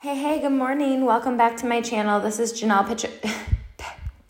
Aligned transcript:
Hey, 0.00 0.14
hey, 0.14 0.40
good 0.40 0.50
morning. 0.50 1.04
Welcome 1.04 1.36
back 1.36 1.56
to 1.56 1.66
my 1.66 1.80
channel. 1.80 2.20
This 2.20 2.38
is 2.38 2.52
Janelle 2.52 2.86
Petr- 2.86 3.10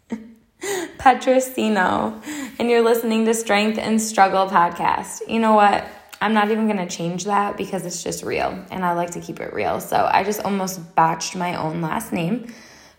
Petrosino, 0.97 2.23
and 2.59 2.71
you're 2.71 2.81
listening 2.81 3.27
to 3.27 3.35
Strength 3.35 3.77
and 3.77 4.01
Struggle 4.01 4.47
podcast. 4.47 5.29
You 5.29 5.41
know 5.41 5.53
what? 5.53 5.87
I'm 6.23 6.33
not 6.33 6.51
even 6.51 6.69
going 6.69 6.79
to 6.79 6.87
change 6.87 7.25
that 7.25 7.59
because 7.59 7.85
it's 7.85 8.03
just 8.03 8.25
real, 8.25 8.65
and 8.71 8.83
I 8.83 8.95
like 8.95 9.11
to 9.11 9.21
keep 9.21 9.41
it 9.41 9.53
real. 9.53 9.79
So 9.79 10.09
I 10.11 10.25
just 10.25 10.41
almost 10.41 10.95
botched 10.95 11.37
my 11.37 11.55
own 11.57 11.83
last 11.83 12.15
name. 12.15 12.51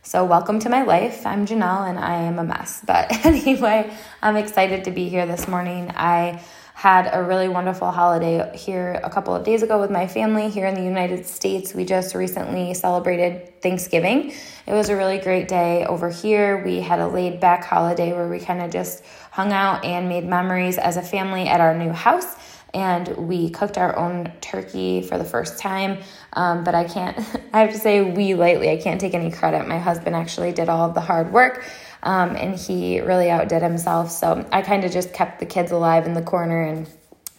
So, 0.03 0.23
welcome 0.23 0.59
to 0.59 0.69
my 0.69 0.83
life. 0.83 1.25
I'm 1.25 1.47
Janelle, 1.47 1.89
and 1.89 1.97
I 1.97 2.21
am 2.21 2.37
a 2.37 2.43
mess. 2.43 2.83
But 2.85 3.11
anyway, 3.25 3.91
I'm 4.21 4.35
excited 4.35 4.83
to 4.83 4.91
be 4.91 5.09
here 5.09 5.25
this 5.25 5.47
morning. 5.47 5.91
I 5.95 6.43
had 6.79 7.09
a 7.11 7.21
really 7.21 7.49
wonderful 7.49 7.91
holiday 7.91 8.49
here 8.55 9.01
a 9.03 9.09
couple 9.09 9.35
of 9.35 9.43
days 9.43 9.63
ago 9.63 9.81
with 9.81 9.91
my 9.91 10.07
family 10.07 10.49
here 10.49 10.65
in 10.65 10.73
the 10.73 10.81
United 10.81 11.25
States. 11.25 11.73
We 11.73 11.83
just 11.83 12.15
recently 12.15 12.73
celebrated 12.73 13.61
Thanksgiving. 13.61 14.31
It 14.65 14.71
was 14.71 14.87
a 14.87 14.95
really 14.95 15.17
great 15.17 15.49
day 15.49 15.83
over 15.83 16.09
here. 16.09 16.63
We 16.63 16.79
had 16.79 16.99
a 16.99 17.07
laid 17.09 17.41
back 17.41 17.65
holiday 17.65 18.13
where 18.13 18.29
we 18.29 18.39
kind 18.39 18.61
of 18.61 18.71
just 18.71 19.03
hung 19.29 19.51
out 19.51 19.83
and 19.83 20.07
made 20.07 20.23
memories 20.23 20.77
as 20.77 20.95
a 20.95 21.01
family 21.01 21.49
at 21.49 21.59
our 21.59 21.77
new 21.77 21.91
house. 21.91 22.37
And 22.73 23.09
we 23.27 23.49
cooked 23.49 23.77
our 23.77 23.97
own 23.97 24.31
turkey 24.39 25.01
for 25.01 25.17
the 25.17 25.25
first 25.25 25.59
time. 25.59 25.97
Um, 26.31 26.63
but 26.63 26.75
I 26.75 26.85
can't, 26.85 27.17
I 27.53 27.59
have 27.59 27.73
to 27.73 27.77
say 27.77 28.09
we 28.09 28.35
lightly, 28.35 28.69
I 28.69 28.77
can't 28.77 29.01
take 29.01 29.13
any 29.13 29.31
credit. 29.31 29.67
My 29.67 29.79
husband 29.79 30.15
actually 30.15 30.53
did 30.53 30.69
all 30.69 30.87
of 30.87 30.93
the 30.93 31.01
hard 31.01 31.33
work 31.33 31.65
um, 32.03 32.35
and 32.35 32.55
he 32.55 33.01
really 33.01 33.29
outdid 33.29 33.61
himself. 33.61 34.11
So 34.11 34.47
I 34.51 34.61
kind 34.61 34.83
of 34.83 34.91
just 34.91 35.13
kept 35.13 35.39
the 35.39 35.45
kids 35.45 35.71
alive 35.71 36.05
in 36.05 36.13
the 36.13 36.21
corner 36.21 36.61
and 36.61 36.87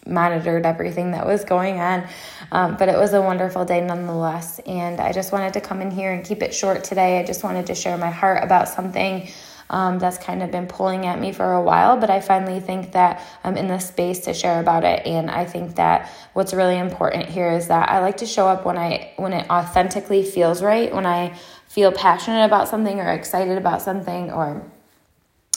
monitored 0.05 0.65
everything 0.65 1.11
that 1.11 1.25
was 1.25 1.43
going 1.43 1.79
on. 1.79 2.07
Um, 2.51 2.75
but 2.77 2.89
it 2.89 2.97
was 2.97 3.13
a 3.13 3.21
wonderful 3.21 3.65
day 3.65 3.81
nonetheless. 3.81 4.59
And 4.59 4.99
I 4.99 5.11
just 5.11 5.31
wanted 5.31 5.53
to 5.53 5.61
come 5.61 5.81
in 5.81 5.91
here 5.91 6.11
and 6.11 6.25
keep 6.25 6.41
it 6.41 6.53
short 6.53 6.83
today. 6.83 7.19
I 7.19 7.23
just 7.23 7.43
wanted 7.43 7.67
to 7.67 7.75
share 7.75 7.97
my 7.97 8.09
heart 8.09 8.43
about 8.43 8.67
something. 8.67 9.29
Um, 9.69 9.99
that's 9.99 10.17
kind 10.17 10.43
of 10.43 10.51
been 10.51 10.67
pulling 10.67 11.05
at 11.05 11.17
me 11.17 11.31
for 11.31 11.53
a 11.53 11.61
while, 11.61 11.95
but 11.95 12.09
I 12.09 12.19
finally 12.19 12.59
think 12.59 12.91
that 12.91 13.25
I'm 13.41 13.55
in 13.55 13.69
the 13.69 13.79
space 13.79 14.19
to 14.25 14.33
share 14.33 14.59
about 14.59 14.83
it. 14.83 15.05
And 15.05 15.31
I 15.31 15.45
think 15.45 15.77
that 15.77 16.11
what's 16.33 16.53
really 16.53 16.77
important 16.77 17.27
here 17.27 17.49
is 17.49 17.69
that 17.69 17.87
I 17.89 17.99
like 17.99 18.17
to 18.17 18.25
show 18.25 18.49
up 18.49 18.65
when 18.65 18.77
I 18.77 19.13
when 19.15 19.31
it 19.31 19.49
authentically 19.49 20.23
feels 20.23 20.61
right, 20.61 20.93
when 20.93 21.05
I 21.05 21.39
feel 21.71 21.93
passionate 21.93 22.43
about 22.43 22.67
something 22.67 22.99
or 22.99 23.07
excited 23.07 23.57
about 23.57 23.81
something 23.81 24.29
or 24.29 24.61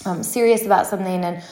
um, 0.07 0.23
serious 0.23 0.65
about 0.65 0.87
something. 0.87 1.25
And 1.25 1.43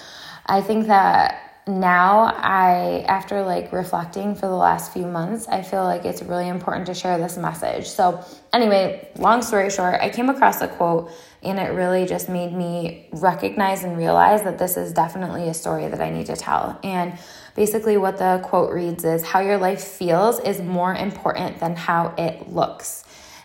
I 0.47 0.61
think 0.61 0.87
that 0.87 1.65
now 1.67 2.33
I, 2.37 3.05
after 3.09 3.43
like 3.43 3.73
reflecting 3.73 4.37
for 4.37 4.47
the 4.47 4.55
last 4.55 4.93
few 4.93 5.07
months, 5.07 5.49
I 5.49 5.63
feel 5.63 5.83
like 5.83 6.05
it's 6.05 6.23
really 6.23 6.47
important 6.47 6.87
to 6.87 6.95
share 6.95 7.19
this 7.19 7.37
message. 7.37 7.89
So, 7.89 8.25
anyway, 8.53 9.09
long 9.17 9.43
story 9.43 9.69
short, 9.69 10.01
I 10.01 10.11
came 10.11 10.29
across 10.29 10.61
a 10.61 10.69
quote 10.69 11.11
and 11.43 11.59
it 11.59 11.73
really 11.73 12.07
just 12.07 12.29
made 12.29 12.53
me 12.53 13.09
recognize 13.11 13.83
and 13.83 13.99
realize 13.99 14.45
that 14.45 14.59
this 14.59 14.77
is 14.77 14.93
definitely 14.93 15.49
a 15.49 15.55
story 15.55 15.89
that 15.89 16.01
I 16.01 16.11
need 16.11 16.27
to 16.27 16.37
tell. 16.37 16.79
And 16.85 17.19
basically, 17.57 17.97
what 17.97 18.19
the 18.19 18.41
quote 18.45 18.73
reads 18.73 19.05
is 19.05 19.25
How 19.25 19.41
your 19.41 19.59
life 19.59 19.83
feels 19.83 20.39
is 20.39 20.61
more 20.61 20.95
important 20.95 21.59
than 21.59 21.75
how 21.75 22.15
it 22.17 22.49
looks. 22.49 23.05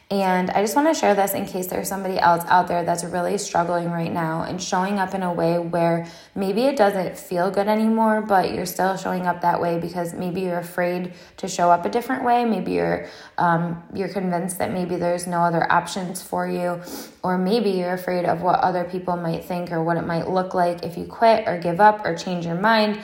And 0.09 0.49
I 0.51 0.61
just 0.61 0.73
want 0.73 0.87
to 0.87 0.97
share 0.97 1.15
this 1.15 1.33
in 1.33 1.45
case 1.45 1.67
there's 1.67 1.89
somebody 1.89 2.17
else 2.17 2.45
out 2.47 2.69
there 2.69 2.85
that's 2.85 3.03
really 3.03 3.37
struggling 3.37 3.91
right 3.91 4.11
now 4.11 4.43
and 4.43 4.61
showing 4.61 4.99
up 4.99 5.13
in 5.13 5.21
a 5.21 5.33
way 5.33 5.59
where 5.59 6.07
maybe 6.33 6.61
it 6.63 6.77
doesn't 6.77 7.17
feel 7.17 7.51
good 7.51 7.67
anymore, 7.67 8.21
but 8.21 8.53
you're 8.53 8.65
still 8.65 8.95
showing 8.95 9.27
up 9.27 9.41
that 9.41 9.59
way 9.59 9.77
because 9.79 10.13
maybe 10.13 10.39
you're 10.39 10.59
afraid 10.59 11.11
to 11.35 11.49
show 11.49 11.69
up 11.69 11.83
a 11.83 11.89
different 11.89 12.23
way. 12.23 12.45
Maybe 12.45 12.71
you're 12.71 13.09
um, 13.37 13.83
you're 13.93 14.07
convinced 14.07 14.59
that 14.59 14.71
maybe 14.71 14.95
there's 14.95 15.27
no 15.27 15.41
other 15.41 15.69
options 15.69 16.21
for 16.21 16.47
you, 16.47 16.81
or 17.21 17.37
maybe 17.37 17.71
you're 17.71 17.93
afraid 17.93 18.23
of 18.23 18.41
what 18.41 18.61
other 18.61 18.85
people 18.85 19.17
might 19.17 19.43
think 19.43 19.73
or 19.73 19.83
what 19.83 19.97
it 19.97 20.07
might 20.07 20.29
look 20.29 20.53
like 20.53 20.83
if 20.83 20.97
you 20.97 21.03
quit 21.03 21.45
or 21.49 21.57
give 21.57 21.81
up 21.81 22.05
or 22.05 22.15
change 22.15 22.45
your 22.45 22.55
mind. 22.55 22.97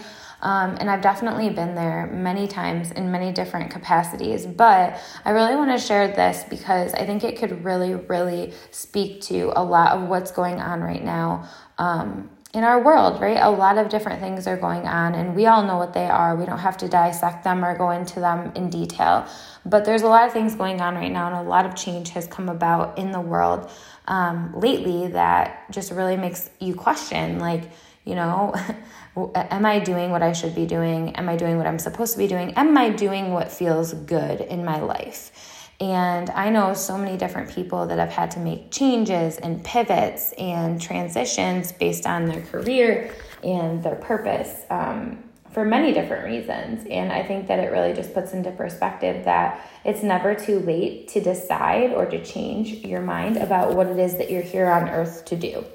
Um, 0.44 0.76
and 0.80 0.90
I've 0.90 1.02
definitely 1.02 1.50
been 1.50 1.74
there 1.74 2.08
many 2.14 2.48
times 2.48 2.92
in 2.92 3.12
many 3.12 3.31
different 3.31 3.72
capacities. 3.72 4.46
But 4.46 5.00
I 5.24 5.31
really 5.31 5.56
want 5.56 5.72
to 5.72 5.78
share 5.78 6.09
this 6.09 6.44
because 6.50 6.94
I 6.94 7.06
think 7.06 7.24
it 7.24 7.38
could 7.38 7.64
really, 7.64 7.96
really 7.96 8.54
speak 8.70 9.22
to 9.22 9.54
a 9.56 9.64
lot 9.64 9.94
of 9.94 10.09
what's 10.09 10.31
going 10.31 10.59
on 10.59 10.81
right 10.81 11.04
now. 11.04 11.50
Um, 11.78 12.30
in 12.54 12.64
our 12.64 12.84
world, 12.84 13.20
right? 13.20 13.38
A 13.42 13.50
lot 13.50 13.80
of 13.80 13.90
different 13.90 14.20
things 14.20 14.46
are 14.46 14.58
going 14.58 14.86
on, 14.86 15.16
and 15.16 15.36
we 15.36 15.48
all 15.48 15.64
know 15.64 15.78
what 15.78 15.94
they 15.94 16.06
are. 16.06 16.36
We 16.36 16.46
don't 16.46 16.60
have 16.60 16.78
to 16.78 16.88
dissect 16.88 17.44
them 17.44 17.66
or 17.66 17.75
go 17.75 17.90
into 17.90 18.20
them 18.20 18.52
in 18.54 18.70
detail. 18.70 19.25
But 19.66 19.86
there's 19.86 20.04
a 20.04 20.08
lot 20.08 20.28
of 20.28 20.34
things 20.34 20.54
going 20.54 20.80
on 20.80 20.94
right 20.94 21.12
now, 21.12 21.25
and 21.25 21.36
a 21.36 21.50
lot 21.50 21.66
of 21.66 21.75
change 21.75 22.12
has 22.12 22.28
come 22.28 22.50
about 22.50 23.00
in 23.00 23.12
the 23.12 23.20
world 23.20 23.72
um, 24.08 24.54
lately 24.56 25.08
that 25.08 25.66
just 25.72 25.92
really 25.92 26.16
makes 26.16 26.52
you 26.60 26.75
question, 26.75 27.40
like, 27.40 27.72
you 28.06 28.14
know, 28.14 28.54
am 29.16 29.66
I 29.66 29.79
doing 29.79 30.12
what 30.12 30.24
I 30.24 30.34
should 30.34 30.56
be 30.56 30.66
doing? 30.66 31.16
Am 31.16 31.29
I 31.29 31.35
doing 31.35 31.57
what 31.57 31.68
I'm 31.68 31.79
supposed 31.79 32.13
to 32.13 32.18
be 32.18 32.28
doing? 32.28 32.53
Am 32.56 32.78
I 32.78 32.90
doing 32.90 33.31
what 33.31 33.51
feels 33.51 33.94
good 33.94 34.41
in 34.41 34.66
my 34.66 34.79
life? 34.79 35.69
And 35.79 36.29
I 36.29 36.50
know 36.50 36.74
so 36.74 36.97
many 36.97 37.18
different 37.18 37.50
people 37.50 37.88
that 37.88 38.00
have 38.00 38.12
had 38.12 38.31
to 38.31 38.40
make 38.40 38.72
changes 38.72 39.38
and 39.38 39.63
pivots 39.63 40.31
and 40.34 40.81
transitions 40.81 41.72
based 41.72 42.06
on 42.06 42.25
their 42.25 42.41
career 42.41 43.13
and 43.44 43.84
their 43.84 43.96
purpose 43.96 44.62
um, 44.69 45.24
for 45.51 45.66
many 45.66 45.91
different 45.94 46.25
reasons. 46.25 46.88
And 46.90 47.12
I 47.12 47.24
think 47.24 47.47
that 47.47 47.59
it 47.59 47.72
really 47.72 47.94
just 47.94 48.13
puts 48.13 48.34
into 48.34 48.51
perspective 48.51 49.25
that 49.25 49.69
it's 49.84 50.03
never 50.03 50.34
too 50.34 50.59
late 50.59 51.09
to 51.09 51.22
decide 51.22 51.91
or 51.91 52.06
to 52.06 52.24
change 52.24 52.85
your 52.85 53.01
mind 53.01 53.38
about 53.38 53.75
what 53.75 53.88
it 53.88 54.00
is 54.00 54.18
that 54.18 54.31
you're 54.31 54.41
here 54.41 54.69
on 54.69 54.90
earth 54.90 55.25
to 55.25 55.35
do. 55.35 55.66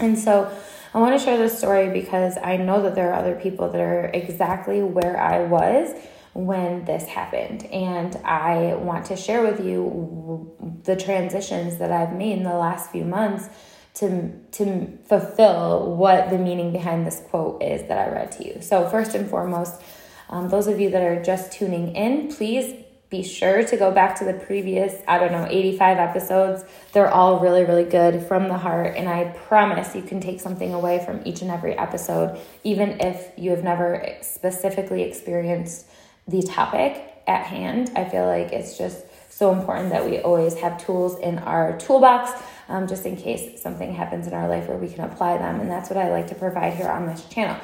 And 0.00 0.18
so, 0.18 0.50
I 0.94 0.98
want 1.00 1.18
to 1.18 1.24
share 1.24 1.36
this 1.36 1.58
story 1.58 1.90
because 1.90 2.38
I 2.42 2.56
know 2.56 2.82
that 2.82 2.94
there 2.94 3.10
are 3.12 3.18
other 3.18 3.34
people 3.34 3.70
that 3.70 3.80
are 3.80 4.06
exactly 4.06 4.82
where 4.82 5.20
I 5.20 5.44
was 5.44 5.94
when 6.32 6.84
this 6.84 7.04
happened. 7.06 7.64
And 7.66 8.16
I 8.24 8.74
want 8.74 9.06
to 9.06 9.16
share 9.16 9.42
with 9.42 9.64
you 9.64 10.80
the 10.84 10.96
transitions 10.96 11.78
that 11.78 11.92
I've 11.92 12.12
made 12.12 12.38
in 12.38 12.42
the 12.42 12.54
last 12.54 12.90
few 12.90 13.04
months 13.04 13.48
to, 13.94 14.32
to 14.52 14.98
fulfill 15.06 15.96
what 15.96 16.30
the 16.30 16.38
meaning 16.38 16.72
behind 16.72 17.06
this 17.06 17.20
quote 17.28 17.62
is 17.62 17.86
that 17.88 17.98
I 17.98 18.12
read 18.12 18.32
to 18.32 18.46
you. 18.46 18.62
So, 18.62 18.88
first 18.88 19.14
and 19.14 19.28
foremost, 19.28 19.82
um, 20.30 20.48
those 20.48 20.68
of 20.68 20.78
you 20.78 20.90
that 20.90 21.02
are 21.02 21.22
just 21.22 21.52
tuning 21.52 21.96
in, 21.96 22.32
please 22.32 22.84
be 23.10 23.22
sure 23.22 23.64
to 23.64 23.76
go 23.76 23.90
back 23.90 24.18
to 24.18 24.24
the 24.24 24.34
previous, 24.34 24.94
I 25.08 25.18
don't 25.18 25.32
know, 25.32 25.46
85 25.48 25.98
episodes. 25.98 26.64
They're 26.92 27.10
all 27.10 27.40
really, 27.40 27.64
really 27.64 27.84
good 27.84 28.22
from 28.22 28.48
the 28.48 28.58
heart. 28.58 28.96
And 28.96 29.08
I 29.08 29.24
promise 29.46 29.94
you 29.94 30.02
can 30.02 30.20
take 30.20 30.40
something 30.40 30.74
away 30.74 31.02
from 31.04 31.22
each 31.24 31.40
and 31.40 31.50
every 31.50 31.72
episode, 31.72 32.38
even 32.64 33.00
if 33.00 33.32
you 33.38 33.50
have 33.50 33.64
never 33.64 34.06
specifically 34.20 35.02
experienced 35.02 35.86
the 36.26 36.42
topic 36.42 37.02
at 37.26 37.46
hand. 37.46 37.92
I 37.96 38.04
feel 38.04 38.26
like 38.26 38.52
it's 38.52 38.76
just 38.76 39.04
so 39.30 39.52
important 39.52 39.90
that 39.90 40.04
we 40.04 40.18
always 40.18 40.56
have 40.56 40.84
tools 40.84 41.18
in 41.18 41.38
our 41.38 41.78
toolbox 41.78 42.32
um, 42.68 42.86
just 42.86 43.06
in 43.06 43.16
case 43.16 43.60
something 43.62 43.94
happens 43.94 44.26
in 44.26 44.34
our 44.34 44.48
life 44.48 44.68
where 44.68 44.76
we 44.76 44.88
can 44.88 45.04
apply 45.04 45.38
them. 45.38 45.60
And 45.60 45.70
that's 45.70 45.88
what 45.88 45.96
I 45.96 46.10
like 46.10 46.26
to 46.28 46.34
provide 46.34 46.74
here 46.74 46.88
on 46.88 47.06
this 47.06 47.24
channel. 47.26 47.58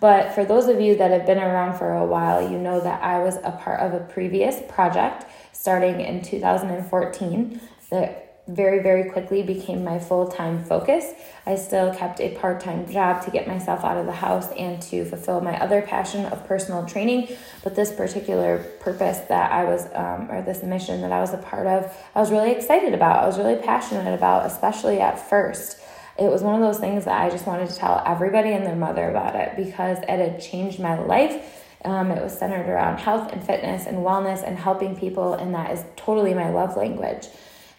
But 0.00 0.34
for 0.34 0.44
those 0.44 0.66
of 0.66 0.80
you 0.80 0.96
that 0.96 1.10
have 1.10 1.26
been 1.26 1.38
around 1.38 1.76
for 1.76 1.92
a 1.92 2.06
while, 2.06 2.50
you 2.50 2.58
know 2.58 2.80
that 2.80 3.02
I 3.02 3.20
was 3.20 3.36
a 3.44 3.52
part 3.52 3.80
of 3.80 3.92
a 3.92 4.00
previous 4.00 4.60
project 4.68 5.26
starting 5.52 6.00
in 6.00 6.22
2014 6.22 7.60
that 7.90 8.30
very, 8.48 8.82
very 8.82 9.10
quickly 9.10 9.42
became 9.42 9.84
my 9.84 9.98
full 9.98 10.26
time 10.26 10.64
focus. 10.64 11.12
I 11.46 11.54
still 11.56 11.94
kept 11.94 12.20
a 12.20 12.30
part 12.36 12.60
time 12.60 12.90
job 12.90 13.24
to 13.24 13.30
get 13.30 13.46
myself 13.46 13.84
out 13.84 13.96
of 13.96 14.06
the 14.06 14.12
house 14.12 14.50
and 14.52 14.80
to 14.82 15.04
fulfill 15.04 15.40
my 15.40 15.58
other 15.60 15.82
passion 15.82 16.24
of 16.26 16.46
personal 16.46 16.86
training. 16.86 17.36
But 17.62 17.76
this 17.76 17.92
particular 17.92 18.58
purpose 18.80 19.18
that 19.28 19.52
I 19.52 19.64
was, 19.64 19.86
um, 19.94 20.30
or 20.30 20.42
this 20.42 20.62
mission 20.62 21.02
that 21.02 21.12
I 21.12 21.20
was 21.20 21.32
a 21.32 21.38
part 21.38 21.66
of, 21.66 21.94
I 22.14 22.20
was 22.20 22.30
really 22.30 22.52
excited 22.52 22.94
about. 22.94 23.22
I 23.22 23.26
was 23.26 23.38
really 23.38 23.56
passionate 23.56 24.12
about, 24.12 24.46
especially 24.46 25.00
at 25.00 25.28
first 25.28 25.80
it 26.20 26.30
was 26.30 26.42
one 26.42 26.54
of 26.54 26.60
those 26.60 26.78
things 26.78 27.06
that 27.06 27.18
I 27.18 27.30
just 27.30 27.46
wanted 27.46 27.70
to 27.70 27.76
tell 27.76 28.02
everybody 28.06 28.52
and 28.52 28.66
their 28.66 28.76
mother 28.76 29.08
about 29.08 29.34
it 29.34 29.56
because 29.56 29.98
it 30.02 30.08
had 30.08 30.40
changed 30.40 30.78
my 30.78 30.98
life. 30.98 31.64
Um, 31.82 32.10
it 32.10 32.22
was 32.22 32.38
centered 32.38 32.68
around 32.68 32.98
health 32.98 33.32
and 33.32 33.42
fitness 33.42 33.86
and 33.86 33.98
wellness 33.98 34.46
and 34.46 34.58
helping 34.58 34.94
people, 34.94 35.32
and 35.32 35.54
that 35.54 35.70
is 35.70 35.82
totally 35.96 36.34
my 36.34 36.50
love 36.50 36.76
language. 36.76 37.28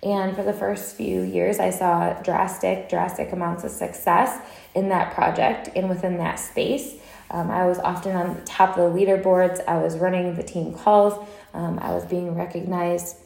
And 0.01 0.35
for 0.35 0.41
the 0.41 0.53
first 0.53 0.95
few 0.95 1.21
years, 1.21 1.59
I 1.59 1.69
saw 1.69 2.13
drastic, 2.23 2.89
drastic 2.89 3.31
amounts 3.31 3.63
of 3.63 3.69
success 3.69 4.43
in 4.73 4.89
that 4.89 5.13
project 5.13 5.69
and 5.75 5.87
within 5.87 6.17
that 6.17 6.39
space. 6.39 6.95
Um, 7.29 7.51
I 7.51 7.67
was 7.67 7.77
often 7.77 8.15
on 8.15 8.33
the 8.33 8.41
top 8.41 8.75
of 8.75 8.91
the 8.91 8.99
leaderboards. 8.99 9.63
I 9.67 9.77
was 9.77 9.99
running 9.99 10.35
the 10.35 10.43
team 10.43 10.73
calls. 10.73 11.13
Um, 11.53 11.77
I 11.79 11.93
was 11.93 12.05
being 12.05 12.33
recognized 12.33 13.17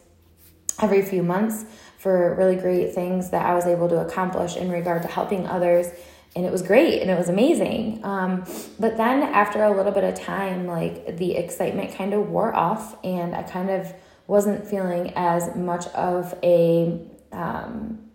every 0.81 1.01
few 1.01 1.23
months 1.23 1.63
for 2.05 2.35
really 2.35 2.55
great 2.55 2.93
things 2.93 3.31
that 3.31 3.43
I 3.43 3.55
was 3.55 3.65
able 3.65 3.89
to 3.89 3.99
accomplish 3.99 4.55
in 4.55 4.69
regard 4.69 5.01
to 5.01 5.07
helping 5.07 5.47
others. 5.47 5.87
And 6.35 6.45
it 6.45 6.51
was 6.51 6.61
great 6.61 7.01
and 7.01 7.09
it 7.09 7.17
was 7.17 7.29
amazing. 7.29 8.05
Um, 8.05 8.45
but 8.79 8.95
then 8.95 9.23
after 9.23 9.63
a 9.63 9.75
little 9.75 9.91
bit 9.91 10.03
of 10.03 10.13
time, 10.13 10.67
like 10.67 11.17
the 11.17 11.35
excitement 11.35 11.95
kind 11.95 12.13
of 12.13 12.29
wore 12.29 12.55
off 12.55 12.95
and 13.03 13.33
I 13.33 13.41
kind 13.41 13.71
of 13.71 13.91
wasn't 14.27 14.67
feeling 14.67 15.13
as 15.15 15.55
much 15.55 15.87
of 15.87 16.35
a 16.43 17.01
um, 17.31 18.11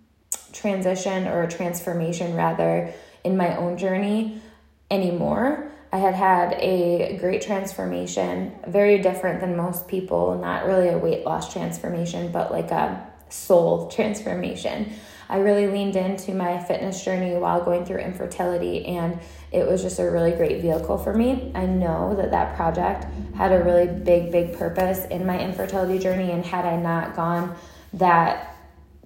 transition 0.52 1.26
or 1.26 1.42
a 1.42 1.48
transformation 1.48 2.36
rather 2.36 2.94
in 3.24 3.36
my 3.36 3.56
own 3.56 3.76
journey 3.76 4.40
anymore. 4.88 5.68
I 5.92 5.98
had 5.98 6.14
had 6.14 6.52
a 6.60 7.16
great 7.18 7.42
transformation, 7.42 8.52
very 8.68 8.98
different 8.98 9.40
than 9.40 9.56
most 9.56 9.88
people, 9.88 10.38
not 10.38 10.66
really 10.66 10.90
a 10.90 10.96
weight 10.96 11.26
loss 11.26 11.52
transformation, 11.52 12.30
but 12.30 12.52
like 12.52 12.70
a 12.70 13.09
soul 13.30 13.88
transformation. 13.88 14.92
I 15.28 15.38
really 15.38 15.68
leaned 15.68 15.94
into 15.94 16.34
my 16.34 16.58
fitness 16.58 17.04
journey 17.04 17.36
while 17.36 17.64
going 17.64 17.84
through 17.84 17.98
infertility, 17.98 18.84
and 18.86 19.20
it 19.52 19.66
was 19.66 19.80
just 19.80 20.00
a 20.00 20.10
really 20.10 20.32
great 20.32 20.60
vehicle 20.60 20.98
for 20.98 21.14
me. 21.14 21.52
I 21.54 21.66
know 21.66 22.16
that 22.16 22.32
that 22.32 22.56
project 22.56 23.06
had 23.36 23.52
a 23.52 23.62
really 23.62 23.86
big, 23.86 24.32
big 24.32 24.58
purpose 24.58 25.04
in 25.06 25.24
my 25.24 25.38
infertility 25.38 26.00
journey, 26.00 26.32
and 26.32 26.44
had 26.44 26.64
I 26.64 26.76
not 26.76 27.14
gone 27.14 27.56
that 27.94 28.56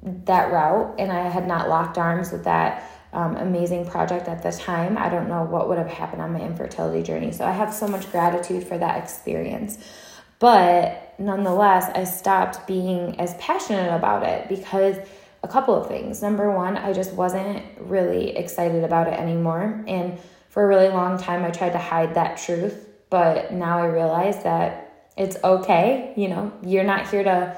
that 0.04 0.52
route 0.52 0.94
and 0.98 1.10
I 1.10 1.28
had 1.28 1.46
not 1.46 1.68
locked 1.68 1.96
arms 1.96 2.30
with 2.30 2.44
that 2.44 2.90
um, 3.14 3.36
amazing 3.36 3.86
project 3.86 4.28
at 4.28 4.42
the 4.42 4.52
time, 4.52 4.98
I 4.98 5.08
don't 5.08 5.28
know 5.28 5.44
what 5.44 5.68
would 5.68 5.78
have 5.78 5.88
happened 5.88 6.20
on 6.20 6.32
my 6.32 6.40
infertility 6.40 7.02
journey. 7.02 7.32
So 7.32 7.44
I 7.44 7.52
have 7.52 7.72
so 7.72 7.86
much 7.86 8.10
gratitude 8.10 8.66
for 8.66 8.76
that 8.76 9.02
experience. 9.02 9.78
But 10.38 11.14
nonetheless, 11.18 11.90
I 11.94 12.04
stopped 12.04 12.66
being 12.66 13.18
as 13.20 13.34
passionate 13.34 13.94
about 13.94 14.22
it 14.24 14.48
because 14.48 14.96
a 15.42 15.48
couple 15.48 15.74
of 15.74 15.86
things. 15.86 16.22
Number 16.22 16.50
one, 16.50 16.76
I 16.76 16.92
just 16.92 17.12
wasn't 17.12 17.62
really 17.78 18.36
excited 18.36 18.82
about 18.82 19.06
it 19.08 19.14
anymore. 19.14 19.84
And 19.86 20.18
for 20.48 20.64
a 20.64 20.66
really 20.66 20.88
long 20.88 21.18
time, 21.18 21.44
I 21.44 21.50
tried 21.50 21.72
to 21.72 21.78
hide 21.78 22.14
that 22.14 22.38
truth. 22.38 22.88
But 23.10 23.52
now 23.52 23.78
I 23.78 23.86
realize 23.86 24.42
that 24.42 25.10
it's 25.16 25.36
okay. 25.44 26.12
You 26.16 26.28
know, 26.28 26.52
you're 26.62 26.84
not 26.84 27.08
here 27.08 27.22
to 27.22 27.56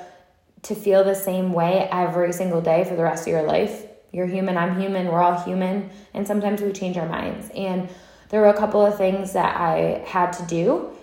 to 0.63 0.75
feel 0.75 1.05
the 1.05 1.15
same 1.15 1.53
way 1.53 1.89
every 1.93 2.33
single 2.33 2.61
day 2.61 2.83
for 2.83 2.97
the 2.97 3.03
rest 3.03 3.29
of 3.29 3.33
your 3.33 3.45
life. 3.45 3.85
You're 4.11 4.27
human, 4.27 4.57
I'm 4.57 4.81
human, 4.81 5.07
we're 5.07 5.23
all 5.23 5.41
human, 5.41 5.91
and 6.13 6.27
sometimes 6.27 6.61
we 6.61 6.73
change 6.73 6.97
our 6.97 7.09
minds. 7.09 7.51
And 7.55 7.89
there 8.31 8.41
were 8.41 8.49
a 8.49 8.57
couple 8.57 8.85
of 8.85 8.97
things 8.97 9.35
that 9.35 9.57
I 9.57 10.03
had 10.07 10.33
to 10.33 10.43
do 10.47 10.96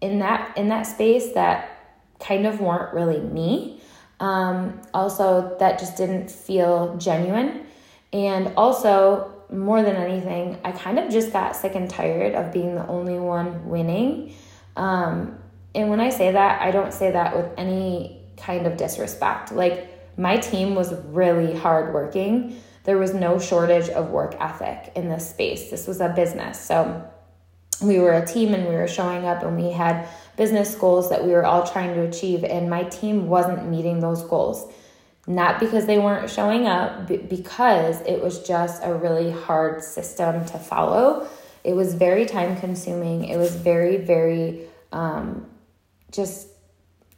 in 0.00 0.20
that 0.20 0.56
in 0.56 0.68
that 0.68 0.82
space 0.82 1.32
that 1.32 1.78
kind 2.20 2.46
of 2.46 2.60
weren't 2.60 2.92
really 2.94 3.20
me. 3.20 3.80
Um, 4.20 4.80
also, 4.92 5.56
that 5.60 5.78
just 5.78 5.96
didn't 5.96 6.30
feel 6.30 6.96
genuine. 6.96 7.66
And 8.12 8.52
also, 8.56 9.32
more 9.50 9.82
than 9.82 9.96
anything, 9.96 10.58
I 10.64 10.72
kind 10.72 10.98
of 10.98 11.10
just 11.10 11.32
got 11.32 11.54
sick 11.54 11.74
and 11.74 11.88
tired 11.88 12.34
of 12.34 12.52
being 12.52 12.74
the 12.74 12.86
only 12.86 13.18
one 13.18 13.68
winning. 13.68 14.34
Um, 14.76 15.38
and 15.74 15.88
when 15.90 16.00
I 16.00 16.10
say 16.10 16.32
that, 16.32 16.60
I 16.60 16.70
don't 16.70 16.92
say 16.92 17.12
that 17.12 17.36
with 17.36 17.50
any 17.56 18.22
kind 18.36 18.66
of 18.66 18.76
disrespect. 18.76 19.52
Like, 19.52 20.18
my 20.18 20.36
team 20.36 20.74
was 20.74 20.92
really 21.06 21.56
hardworking. 21.56 22.60
There 22.84 22.98
was 22.98 23.14
no 23.14 23.38
shortage 23.38 23.88
of 23.90 24.10
work 24.10 24.34
ethic 24.40 24.92
in 24.96 25.08
this 25.08 25.30
space. 25.30 25.70
This 25.70 25.86
was 25.86 26.00
a 26.00 26.08
business. 26.08 26.60
So, 26.60 27.08
we 27.80 27.98
were 27.98 28.12
a 28.12 28.26
team 28.26 28.54
and 28.54 28.68
we 28.68 28.74
were 28.74 28.88
showing 28.88 29.24
up 29.24 29.42
and 29.42 29.56
we 29.56 29.70
had 29.70 30.08
business 30.36 30.74
goals 30.74 31.10
that 31.10 31.24
we 31.24 31.32
were 31.32 31.44
all 31.44 31.66
trying 31.66 31.94
to 31.94 32.02
achieve, 32.02 32.44
and 32.44 32.70
my 32.70 32.84
team 32.84 33.26
wasn't 33.26 33.68
meeting 33.68 34.00
those 34.00 34.22
goals. 34.22 34.72
Not 35.26 35.60
because 35.60 35.84
they 35.84 35.98
weren't 35.98 36.30
showing 36.30 36.66
up, 36.66 37.08
but 37.08 37.28
because 37.28 38.00
it 38.02 38.22
was 38.22 38.46
just 38.46 38.82
a 38.82 38.94
really 38.94 39.30
hard 39.30 39.82
system 39.82 40.46
to 40.46 40.58
follow. 40.58 41.28
It 41.64 41.74
was 41.74 41.94
very 41.94 42.24
time 42.24 42.56
consuming. 42.56 43.24
It 43.24 43.36
was 43.36 43.54
very, 43.54 43.98
very 43.98 44.62
um, 44.92 45.46
just, 46.12 46.48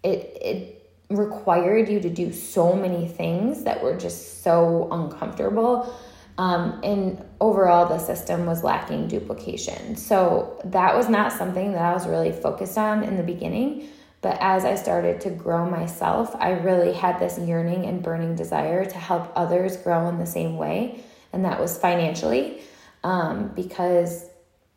it, 0.02 0.36
it, 0.40 0.76
required 1.10 1.88
you 1.88 1.98
to 1.98 2.08
do 2.08 2.32
so 2.32 2.72
many 2.72 3.08
things 3.08 3.64
that 3.64 3.82
were 3.82 3.96
just 3.96 4.44
so 4.44 4.88
uncomfortable 4.92 5.92
um, 6.40 6.80
and 6.82 7.22
overall, 7.38 7.86
the 7.86 7.98
system 7.98 8.46
was 8.46 8.64
lacking 8.64 9.08
duplication. 9.08 9.94
So 9.94 10.58
that 10.64 10.96
was 10.96 11.06
not 11.06 11.34
something 11.34 11.72
that 11.72 11.82
I 11.82 11.92
was 11.92 12.06
really 12.06 12.32
focused 12.32 12.78
on 12.78 13.04
in 13.04 13.18
the 13.18 13.22
beginning. 13.22 13.86
But 14.22 14.38
as 14.40 14.64
I 14.64 14.76
started 14.76 15.20
to 15.20 15.30
grow 15.30 15.68
myself, 15.68 16.34
I 16.34 16.52
really 16.52 16.94
had 16.94 17.20
this 17.20 17.38
yearning 17.38 17.84
and 17.84 18.02
burning 18.02 18.36
desire 18.36 18.86
to 18.86 18.96
help 18.96 19.30
others 19.36 19.76
grow 19.76 20.08
in 20.08 20.18
the 20.18 20.24
same 20.24 20.56
way. 20.56 21.04
And 21.34 21.44
that 21.44 21.60
was 21.60 21.76
financially. 21.76 22.62
Um, 23.04 23.48
because 23.54 24.24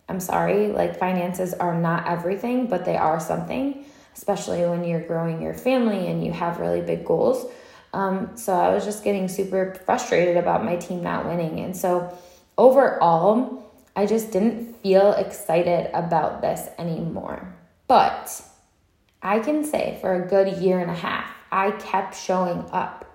I'm 0.09 0.19
sorry, 0.19 0.68
like 0.68 1.00
finances 1.00 1.54
are 1.54 1.80
not 1.80 2.09
everything, 2.09 2.68
but 2.68 2.83
they 2.83 2.98
are 2.98 3.21
something, 3.21 3.86
especially 4.13 4.66
when 4.66 4.83
you're 4.83 5.07
growing 5.07 5.42
your 5.42 5.54
family 5.54 6.07
and 6.07 6.25
you 6.25 6.33
have 6.33 6.59
really 6.59 6.81
big 6.81 7.06
goals. 7.06 7.50
Um, 7.94 8.36
so 8.36 8.54
I 8.54 8.74
was 8.74 8.84
just 8.84 9.04
getting 9.04 9.28
super 9.28 9.75
frustrated 9.86 10.36
about 10.38 10.66
my 10.66 10.75
team 10.75 11.04
not 11.04 11.25
winning. 11.25 11.60
And 11.60 11.78
so 11.78 12.18
overall, 12.57 13.72
I 13.95 14.07
just 14.07 14.31
didn't 14.31 14.75
feel 14.81 15.13
excited 15.13 15.92
about 15.94 16.42
this 16.42 16.68
anymore. 16.80 17.54
But 17.88 18.44
I 19.22 19.40
can 19.40 19.63
say 19.63 20.00
for 20.01 20.24
a 20.24 20.28
good 20.28 20.57
year 20.57 20.80
and 20.80 20.90
a 20.90 20.95
half, 20.95 21.30
I 21.51 21.72
kept 21.72 22.18
showing 22.18 22.66
up. 22.72 23.06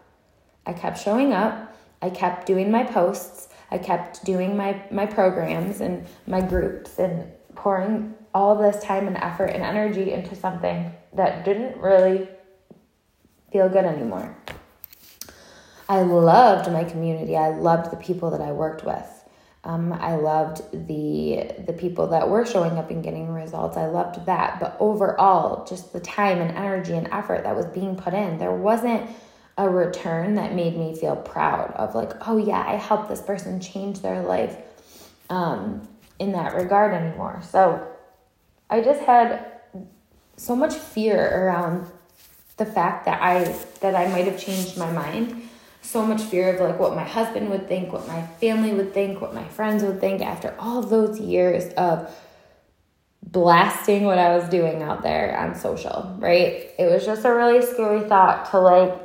I 0.65 0.73
kept 0.73 1.03
showing 1.03 1.33
up. 1.33 1.77
I 2.01 2.11
kept 2.11 2.47
doing 2.47 2.71
my 2.71 2.85
posts. 2.85 3.49
I 3.71 3.79
kept 3.79 4.25
doing 4.25 4.57
my, 4.57 4.81
my 4.93 5.07
programs 5.07 5.81
and 5.81 6.07
my 6.27 6.41
groups 6.41 6.99
and 6.99 7.31
pouring 7.57 8.15
all 8.33 8.55
this 8.55 8.83
time 8.83 9.09
and 9.09 9.17
effort 9.17 9.47
and 9.47 9.65
energy 9.65 10.13
into 10.13 10.37
something 10.37 10.93
that 11.15 11.45
didn't 11.45 11.77
really 11.79 12.29
feel 13.51 13.69
good 13.69 13.85
anymore. 13.85 14.37
I 15.89 16.03
loved 16.03 16.71
my 16.71 16.85
community. 16.85 17.37
I 17.37 17.51
loved 17.51 17.91
the 17.91 17.97
people 17.97 18.31
that 18.33 18.41
I 18.41 18.53
worked 18.53 18.85
with. 18.85 19.07
Um, 19.65 19.93
I 19.93 20.15
loved 20.15 20.63
the 20.73 21.51
the 21.67 21.73
people 21.73 22.09
that 22.09 22.29
were 22.29 22.47
showing 22.47 22.79
up 22.79 22.91
and 22.91 23.03
getting 23.03 23.33
results. 23.33 23.77
I 23.77 23.87
loved 23.87 24.27
that. 24.27 24.61
But 24.61 24.77
overall, 24.79 25.65
just 25.65 25.93
the 25.93 26.01
time 26.01 26.39
and 26.39 26.57
energy 26.57 26.95
and 26.95 27.09
effort 27.11 27.43
that 27.43 27.57
was 27.57 27.67
being 27.67 27.97
put 27.97 28.15
in, 28.15 28.39
there 28.39 28.53
wasn't 28.53 29.11
a 29.57 29.69
return 29.69 30.37
that 30.37 30.55
made 30.55 30.77
me 30.77 30.95
feel 30.95 31.17
proud 31.17 31.73
of 31.73 31.95
like, 31.95 32.13
oh 32.29 32.37
yeah, 32.37 32.65
I 32.67 32.75
helped 32.75 33.09
this 33.09 33.21
person 33.21 33.61
change 33.61 34.01
their 34.01 34.23
life 34.23 34.57
um, 35.31 35.89
in 36.21 36.33
that 36.33 36.55
regard 36.55 36.95
anymore. 36.95 37.43
So 37.51 37.85
I 38.71 38.81
just 38.81 39.01
had 39.01 39.45
so 40.37 40.55
much 40.55 40.75
fear 40.75 41.45
around 41.47 41.87
the 42.59 42.67
fact 42.67 43.07
that 43.07 43.21
I 43.21 43.45
that 43.81 43.97
I 43.97 44.07
might 44.09 44.27
have 44.27 44.39
changed 44.39 44.77
my 44.77 44.91
mind 44.93 45.48
so 45.89 46.05
much 46.05 46.21
fear 46.21 46.55
of 46.55 46.61
like 46.61 46.79
what 46.79 46.95
my 46.95 47.03
husband 47.03 47.49
would 47.49 47.67
think, 47.67 47.91
what 47.93 48.07
my 48.07 48.21
family 48.41 48.75
would 48.75 48.93
think, 48.93 49.23
what 49.23 49.35
my 49.35 49.49
friends 49.49 49.83
would 49.83 50.01
think 50.01 50.21
after 50.21 50.55
all 50.59 50.83
those 50.83 51.19
years 51.19 51.73
of 51.75 52.15
blasting 53.23 54.05
what 54.05 54.19
I 54.19 54.37
was 54.37 54.49
doing 54.51 54.83
out 54.83 55.03
there 55.03 55.39
on 55.39 55.55
social, 55.55 56.15
right? 56.19 56.71
It 56.79 56.91
was 56.93 57.07
just 57.07 57.25
a 57.25 57.33
really 57.33 57.65
scary 57.65 58.07
thought 58.07 58.51
to 58.51 58.59
like 58.61 59.01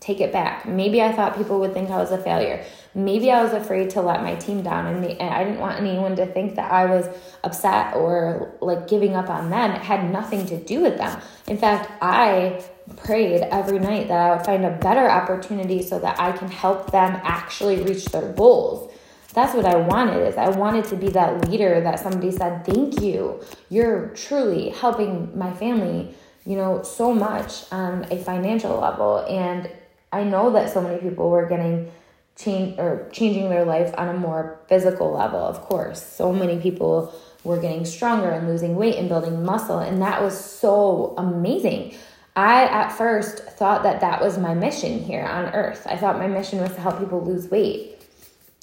take 0.00 0.20
it 0.20 0.32
back. 0.32 0.66
Maybe 0.66 1.00
I 1.00 1.12
thought 1.12 1.34
people 1.34 1.60
would 1.60 1.72
think 1.72 1.88
I 1.88 1.96
was 1.96 2.10
a 2.10 2.18
failure. 2.18 2.62
Maybe 2.94 3.30
I 3.30 3.42
was 3.42 3.54
afraid 3.54 3.88
to 3.90 4.02
let 4.02 4.22
my 4.22 4.34
team 4.34 4.62
down 4.62 4.86
and, 4.86 5.02
and 5.04 5.34
I 5.34 5.44
didn't 5.44 5.60
want 5.60 5.80
anyone 5.80 6.14
to 6.16 6.26
think 6.26 6.56
that 6.56 6.70
I 6.70 6.84
was 6.86 7.08
upset 7.42 7.96
or 7.96 8.52
like 8.60 8.86
giving 8.86 9.14
up 9.14 9.30
on 9.30 9.48
them. 9.48 9.70
It 9.70 9.80
had 9.80 10.10
nothing 10.10 10.44
to 10.46 10.62
do 10.62 10.82
with 10.82 10.98
them. 10.98 11.18
In 11.46 11.56
fact, 11.56 11.90
I 12.02 12.62
prayed 12.96 13.42
every 13.42 13.78
night 13.78 14.08
that 14.08 14.18
I 14.18 14.36
would 14.36 14.44
find 14.44 14.64
a 14.64 14.70
better 14.70 15.08
opportunity 15.08 15.82
so 15.82 15.98
that 15.98 16.18
I 16.20 16.32
can 16.32 16.48
help 16.48 16.90
them 16.90 17.20
actually 17.24 17.82
reach 17.82 18.06
their 18.06 18.32
goals. 18.32 18.90
That's 19.34 19.54
what 19.54 19.64
I 19.64 19.76
wanted 19.76 20.26
is 20.26 20.36
I 20.36 20.50
wanted 20.50 20.84
to 20.86 20.96
be 20.96 21.08
that 21.08 21.48
leader 21.48 21.80
that 21.80 21.98
somebody 21.98 22.30
said, 22.30 22.66
"Thank 22.66 23.00
you. 23.00 23.40
You're 23.70 24.08
truly 24.08 24.70
helping 24.70 25.36
my 25.38 25.52
family, 25.52 26.14
you 26.44 26.56
know, 26.56 26.82
so 26.82 27.14
much 27.14 27.64
on 27.72 28.06
a 28.10 28.18
financial 28.18 28.78
level." 28.78 29.24
And 29.28 29.70
I 30.12 30.24
know 30.24 30.50
that 30.50 30.70
so 30.70 30.82
many 30.82 30.98
people 30.98 31.30
were 31.30 31.46
getting 31.46 31.90
change 32.36 32.78
or 32.78 33.08
changing 33.12 33.48
their 33.48 33.64
life 33.64 33.94
on 33.96 34.08
a 34.08 34.14
more 34.14 34.58
physical 34.66 35.12
level, 35.12 35.40
of 35.40 35.62
course. 35.62 36.02
So 36.02 36.32
many 36.32 36.58
people 36.58 37.12
were 37.44 37.58
getting 37.58 37.84
stronger 37.84 38.28
and 38.30 38.48
losing 38.48 38.76
weight 38.76 38.96
and 38.96 39.08
building 39.08 39.44
muscle, 39.44 39.78
and 39.78 40.00
that 40.02 40.22
was 40.22 40.38
so 40.38 41.14
amazing. 41.16 41.94
I 42.34 42.64
at 42.64 42.92
first 42.92 43.38
thought 43.40 43.82
that 43.82 44.00
that 44.00 44.22
was 44.22 44.38
my 44.38 44.54
mission 44.54 44.98
here 45.02 45.24
on 45.24 45.54
earth. 45.54 45.86
I 45.86 45.96
thought 45.96 46.18
my 46.18 46.28
mission 46.28 46.60
was 46.60 46.72
to 46.74 46.80
help 46.80 46.98
people 46.98 47.22
lose 47.22 47.50
weight. 47.50 47.98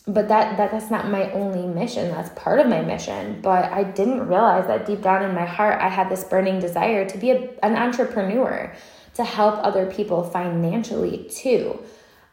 But 0.08 0.28
that, 0.30 0.58
that 0.58 0.72
that's 0.72 0.90
not 0.90 1.10
my 1.10 1.32
only 1.34 1.68
mission. 1.68 2.10
That's 2.10 2.30
part 2.30 2.60
of 2.60 2.68
my 2.68 2.82
mission. 2.82 3.42
But 3.42 3.66
I 3.66 3.84
didn't 3.84 4.28
realize 4.28 4.66
that 4.66 4.88
deep 4.88 5.04
down 5.04 5.24
in 5.24 5.36
my 5.36 5.46
heart 5.46 5.80
I 5.82 5.88
had 5.88 6.10
this 6.10 6.24
burning 6.24 6.60
desire 6.60 7.08
to 7.08 7.18
be 7.18 7.30
a, 7.30 7.50
an 7.62 7.76
entrepreneur, 7.76 8.74
to 9.16 9.24
help 9.24 9.56
other 9.64 9.86
people 9.86 10.24
financially 10.24 11.28
too. 11.30 11.80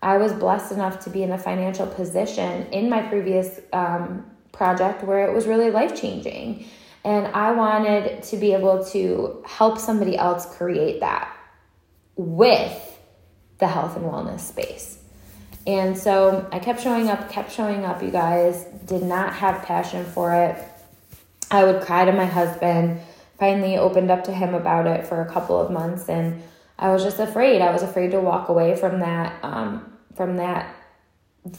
I 0.02 0.16
was 0.16 0.32
blessed 0.32 0.72
enough 0.72 1.00
to 1.00 1.10
be 1.10 1.22
in 1.22 1.32
a 1.32 1.38
financial 1.38 1.86
position 1.86 2.66
in 2.68 2.88
my 2.88 3.02
previous 3.02 3.60
um, 3.72 4.24
project 4.52 5.02
where 5.02 5.28
it 5.28 5.34
was 5.34 5.46
really 5.46 5.70
life 5.70 6.00
changing. 6.00 6.66
And 7.06 7.28
I 7.28 7.52
wanted 7.52 8.25
to 8.25 8.36
be 8.36 8.52
able 8.52 8.84
to 8.86 9.42
help 9.46 9.78
somebody 9.78 10.18
else 10.18 10.44
create 10.56 11.00
that. 11.00 11.32
with 12.16 12.82
the 13.58 13.68
health 13.68 13.96
and 13.96 14.04
wellness 14.06 14.40
space. 14.40 14.98
And 15.66 15.96
so 15.98 16.46
I 16.52 16.58
kept 16.58 16.82
showing 16.82 17.08
up, 17.08 17.30
kept 17.30 17.52
showing 17.52 17.84
up, 17.84 18.02
you 18.02 18.10
guys. 18.10 18.64
Did 18.86 19.02
not 19.02 19.34
have 19.34 19.62
passion 19.64 20.04
for 20.04 20.34
it. 20.34 20.56
I 21.50 21.64
would 21.64 21.82
cry 21.82 22.04
to 22.06 22.12
my 22.12 22.26
husband. 22.26 23.00
Finally 23.38 23.76
opened 23.78 24.10
up 24.10 24.25
to 24.25 24.32
him 24.32 24.54
about 24.54 24.86
it 24.86 25.06
for 25.06 25.20
a 25.22 25.30
couple 25.30 25.60
of 25.60 25.70
months 25.70 26.08
and 26.08 26.42
I 26.78 26.92
was 26.92 27.02
just 27.02 27.18
afraid. 27.18 27.62
I 27.62 27.72
was 27.72 27.82
afraid 27.82 28.10
to 28.12 28.20
walk 28.20 28.48
away 28.48 28.76
from 28.76 29.00
that 29.00 29.38
um, 29.42 29.92
from 30.14 30.36
that 30.38 30.75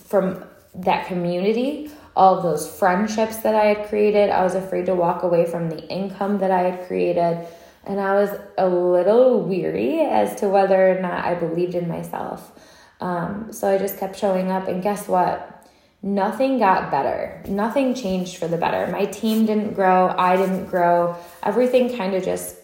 from 0.06 0.44
that 0.78 1.08
community, 1.08 1.92
all 2.16 2.42
those 2.42 2.68
friendships 2.68 3.38
that 3.38 3.56
I 3.56 3.66
had 3.66 3.88
created. 3.88 4.30
I 4.30 4.44
was 4.44 4.56
afraid 4.56 4.86
to 4.88 4.96
walk 4.96 5.24
away 5.24 5.46
from 5.46 5.70
the 5.70 5.88
income 5.88 6.40
that 6.40 6.52
I 6.52 6.62
had 6.62 6.88
created. 6.88 7.48
And 7.86 8.00
I 8.00 8.14
was 8.16 8.32
a 8.58 8.68
little 8.68 9.44
weary 9.44 10.02
as 10.02 10.36
to 10.42 10.50
whether 10.50 10.98
or 10.98 11.02
not 11.02 11.26
I 11.26 11.36
believed 11.36 11.76
in 11.76 11.88
myself. 11.88 12.52
Um, 13.00 13.54
so 13.54 13.70
I 13.70 13.78
just 13.78 13.98
kept 13.98 14.18
showing 14.18 14.52
up. 14.52 14.68
And 14.68 14.82
guess 14.84 15.08
what? 15.08 15.54
Nothing 16.02 16.60
got 16.60 16.92
better. 16.92 17.44
Nothing 17.48 17.94
changed 17.94 18.38
for 18.38 18.48
the 18.48 18.58
better. 18.58 18.92
My 18.92 19.06
team 19.06 19.46
didn't 19.46 19.74
grow. 19.74 20.14
I 20.18 20.38
didn't 20.38 20.66
grow. 20.66 21.16
Everything 21.44 21.96
kind 21.96 22.14
of 22.14 22.24
just 22.24 22.58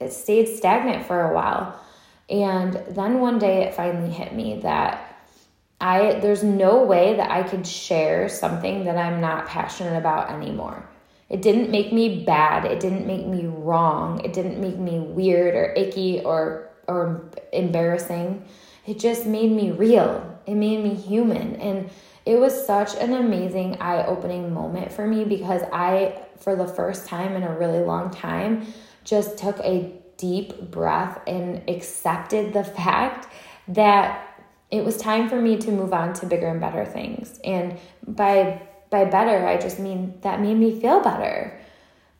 it 0.00 0.12
stayed 0.12 0.46
stagnant 0.46 1.06
for 1.06 1.20
a 1.20 1.34
while. 1.34 1.78
And 2.30 2.74
then 2.90 3.20
one 3.20 3.38
day 3.38 3.64
it 3.64 3.74
finally 3.74 4.10
hit 4.10 4.34
me 4.34 4.60
that 4.60 5.07
I 5.80 6.18
there's 6.20 6.42
no 6.42 6.82
way 6.82 7.14
that 7.16 7.30
I 7.30 7.42
could 7.42 7.66
share 7.66 8.28
something 8.28 8.84
that 8.84 8.96
I'm 8.96 9.20
not 9.20 9.46
passionate 9.46 9.96
about 9.96 10.30
anymore. 10.30 10.88
It 11.28 11.42
didn't 11.42 11.70
make 11.70 11.92
me 11.92 12.24
bad. 12.24 12.64
It 12.64 12.80
didn't 12.80 13.06
make 13.06 13.26
me 13.26 13.46
wrong. 13.46 14.24
It 14.24 14.32
didn't 14.32 14.60
make 14.60 14.78
me 14.78 14.98
weird 14.98 15.54
or 15.54 15.72
icky 15.74 16.20
or 16.20 16.70
or 16.88 17.30
embarrassing. 17.52 18.44
It 18.86 18.98
just 18.98 19.26
made 19.26 19.52
me 19.52 19.70
real. 19.70 20.40
It 20.46 20.54
made 20.54 20.82
me 20.82 20.94
human 20.94 21.56
and 21.56 21.90
it 22.24 22.38
was 22.38 22.66
such 22.66 22.94
an 22.96 23.14
amazing 23.14 23.76
eye-opening 23.80 24.52
moment 24.52 24.92
for 24.92 25.06
me 25.06 25.24
because 25.24 25.62
I 25.72 26.20
for 26.38 26.56
the 26.56 26.66
first 26.66 27.06
time 27.06 27.36
in 27.36 27.42
a 27.42 27.56
really 27.56 27.80
long 27.80 28.10
time 28.10 28.66
just 29.04 29.38
took 29.38 29.58
a 29.60 29.92
deep 30.16 30.70
breath 30.70 31.20
and 31.26 31.62
accepted 31.68 32.52
the 32.52 32.64
fact 32.80 33.28
that 33.68 34.27
it 34.70 34.84
was 34.84 34.96
time 34.96 35.28
for 35.28 35.40
me 35.40 35.56
to 35.58 35.70
move 35.70 35.92
on 35.92 36.12
to 36.14 36.26
bigger 36.26 36.48
and 36.48 36.60
better 36.60 36.84
things. 36.84 37.40
And 37.44 37.78
by 38.06 38.62
by 38.90 39.04
better, 39.04 39.46
I 39.46 39.58
just 39.58 39.78
mean 39.78 40.18
that 40.22 40.40
made 40.40 40.56
me 40.56 40.80
feel 40.80 41.00
better. 41.00 41.58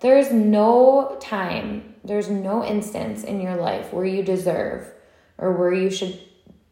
There's 0.00 0.30
no 0.30 1.16
time, 1.20 1.94
there's 2.04 2.28
no 2.28 2.64
instance 2.64 3.24
in 3.24 3.40
your 3.40 3.56
life 3.56 3.92
where 3.92 4.04
you 4.04 4.22
deserve 4.22 4.86
or 5.38 5.52
where 5.52 5.72
you 5.72 5.90
should 5.90 6.20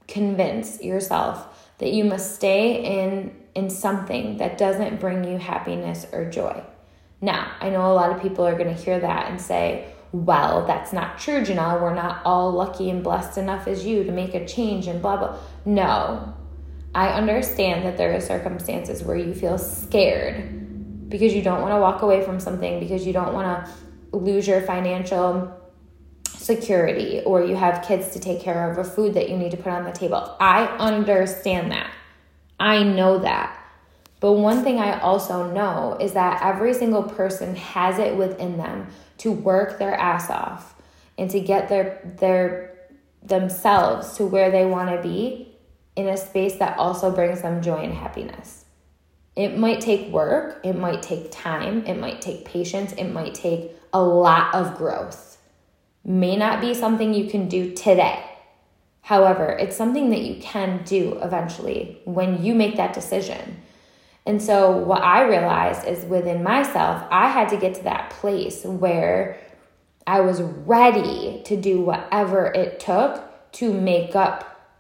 convince 0.07 0.83
yourself 0.83 1.73
that 1.79 1.93
you 1.93 2.05
must 2.05 2.35
stay 2.35 3.01
in 3.01 3.35
in 3.55 3.71
something 3.71 4.37
that 4.37 4.59
doesn't 4.59 5.01
bring 5.01 5.25
you 5.25 5.39
happiness 5.39 6.07
or 6.13 6.31
joy. 6.31 6.63
Now, 7.23 7.53
I 7.61 7.71
know 7.71 7.91
a 7.91 7.95
lot 7.95 8.13
of 8.13 8.21
people 8.21 8.47
are 8.47 8.57
going 8.57 8.75
to 8.75 8.83
hear 8.83 9.01
that 9.01 9.31
and 9.31 9.41
say, 9.41 9.93
well, 10.13 10.67
that's 10.67 10.93
not 10.93 11.19
true, 11.19 11.41
Janelle. 11.41 11.81
We're 11.81 11.95
not 11.95 12.23
all 12.25 12.53
lucky 12.53 12.91
and 12.91 13.03
blessed 13.03 13.39
enough 13.39 13.67
as 13.67 13.85
you 13.85 14.05
to 14.05 14.13
make 14.13 14.35
a 14.35 14.47
change 14.47 14.87
and 14.87 15.03
blah, 15.03 15.17
blah. 15.17 15.39
No. 15.65 16.35
I 16.95 17.09
understand 17.09 17.85
that 17.85 17.99
there 17.99 18.15
are 18.15 18.21
circumstances 18.21 19.03
where 19.03 19.17
you 19.17 19.35
feel 19.35 19.59
scared 19.59 21.09
because 21.11 21.35
you 21.35 21.43
don't 21.43 21.61
want 21.61 21.73
to 21.73 21.79
walk 21.79 22.03
away 22.03 22.25
from 22.25 22.41
something, 22.41 22.81
because 22.81 23.07
you 23.07 23.13
don't 23.13 23.35
want 23.35 23.67
to 23.67 24.17
lose 24.17 24.49
your 24.49 24.61
financial 24.63 25.53
security, 26.27 27.21
or 27.25 27.45
you 27.45 27.55
have 27.57 27.85
kids 27.85 28.11
to 28.11 28.19
take 28.19 28.41
care 28.41 28.71
of, 28.71 28.79
or 28.79 28.85
food 28.85 29.15
that 29.15 29.29
you 29.29 29.37
need 29.37 29.51
to 29.51 29.57
put 29.57 29.69
on 29.73 29.85
the 29.85 29.93
table. 29.93 30.37
I 30.41 30.65
understand 30.79 31.73
that. 31.73 31.91
I 32.59 32.83
know 32.83 33.19
that. 33.19 33.57
But 34.21 34.33
one 34.33 34.65
thing 34.65 34.79
I 34.79 34.99
also 35.01 35.53
know 35.53 35.99
is 36.01 36.15
that 36.15 36.43
every 36.43 36.73
single 36.73 37.03
person 37.03 37.55
has 37.55 37.99
it 37.99 38.17
within 38.17 38.57
them 38.57 38.87
to 39.19 39.33
work 39.33 39.79
their 39.79 39.95
ass 39.95 40.31
off 40.31 40.75
and 41.19 41.31
to 41.31 41.41
get 41.41 41.69
their 41.69 42.01
their 42.19 42.77
themselves 43.23 44.17
to 44.17 44.25
where 44.25 44.51
they 44.51 44.65
want 44.65 44.91
to 44.91 45.03
be 45.03 45.57
in 45.97 46.07
a 46.07 46.17
space 46.17 46.57
that 46.57 46.79
also 46.79 47.11
brings 47.11 47.43
them 47.43 47.63
joy 47.63 47.79
and 47.79 47.95
happiness. 47.95 48.65
It 49.35 49.59
might 49.59 49.81
take 49.81 50.09
work, 50.13 50.61
it 50.65 50.75
might 50.75 51.03
take 51.03 51.31
time, 51.31 51.85
it 51.87 51.99
might 51.99 52.21
take 52.21 52.45
patience, 52.45 52.93
it 52.93 53.13
might 53.13 53.35
take 53.35 53.73
a 53.93 54.03
lot 54.03 54.55
of 54.55 54.77
growth. 54.77 55.39
May 56.05 56.37
not 56.37 56.61
be 56.61 56.73
something 56.73 57.13
you 57.13 57.29
can 57.29 57.49
do 57.49 57.75
today. 57.75 58.23
However, 59.03 59.57
it's 59.61 59.77
something 59.77 60.11
that 60.11 60.23
you 60.23 60.41
can 60.41 60.83
do 60.85 61.19
eventually 61.23 62.01
when 62.05 62.43
you 62.43 62.55
make 62.55 62.77
that 62.77 62.95
decision. 62.95 63.63
And 64.27 64.43
so, 64.43 64.77
what 64.77 65.03
I 65.03 65.23
realized 65.23 65.87
is 65.87 66.05
within 66.05 66.43
myself, 66.43 67.07
I 67.11 67.29
had 67.31 67.49
to 67.51 67.57
get 67.57 67.75
to 67.77 67.85
that 67.85 68.11
place 68.11 68.65
where 68.65 69.39
I 70.05 70.21
was 70.21 70.43
ready 70.43 71.43
to 71.45 71.57
do 71.57 71.81
whatever 71.81 72.47
it 72.47 72.81
took 72.81 73.23
to 73.53 73.73
make 73.73 74.17
up 74.17 74.75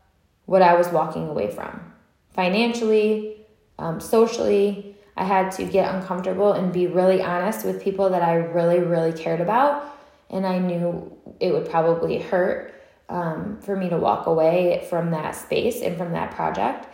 what 0.46 0.62
I 0.62 0.74
was 0.74 0.88
walking 0.88 1.28
away 1.28 1.50
from 1.50 1.92
financially, 2.34 3.36
um, 3.78 4.00
socially. 4.00 4.96
I 5.16 5.24
had 5.24 5.50
to 5.52 5.64
get 5.64 5.94
uncomfortable 5.94 6.52
and 6.52 6.72
be 6.72 6.86
really 6.86 7.22
honest 7.22 7.64
with 7.64 7.82
people 7.82 8.10
that 8.10 8.22
I 8.22 8.34
really, 8.34 8.80
really 8.80 9.12
cared 9.12 9.40
about. 9.40 9.96
And 10.28 10.46
I 10.46 10.58
knew 10.58 11.16
it 11.40 11.52
would 11.52 11.70
probably 11.70 12.18
hurt 12.18 12.74
um, 13.08 13.58
for 13.60 13.76
me 13.76 13.88
to 13.88 13.96
walk 13.96 14.26
away 14.26 14.86
from 14.90 15.12
that 15.12 15.34
space 15.34 15.80
and 15.80 15.96
from 15.96 16.12
that 16.12 16.32
project. 16.32 16.88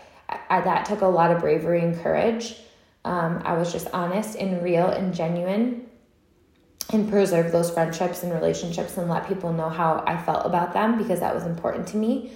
I, 0.50 0.60
that 0.60 0.84
took 0.84 1.00
a 1.00 1.06
lot 1.06 1.30
of 1.30 1.40
bravery 1.40 1.80
and 1.80 1.98
courage. 2.00 2.56
Um, 3.04 3.42
I 3.44 3.54
was 3.54 3.72
just 3.72 3.88
honest 3.92 4.36
and 4.36 4.62
real 4.62 4.86
and 4.86 5.12
genuine 5.14 5.86
and 6.92 7.08
preserve 7.08 7.52
those 7.52 7.70
friendships 7.70 8.22
and 8.22 8.32
relationships 8.32 8.96
and 8.96 9.08
let 9.08 9.26
people 9.26 9.52
know 9.52 9.68
how 9.68 10.04
I 10.06 10.16
felt 10.16 10.46
about 10.46 10.72
them 10.72 10.98
because 10.98 11.20
that 11.20 11.34
was 11.34 11.44
important 11.44 11.88
to 11.88 11.96
me. 11.96 12.32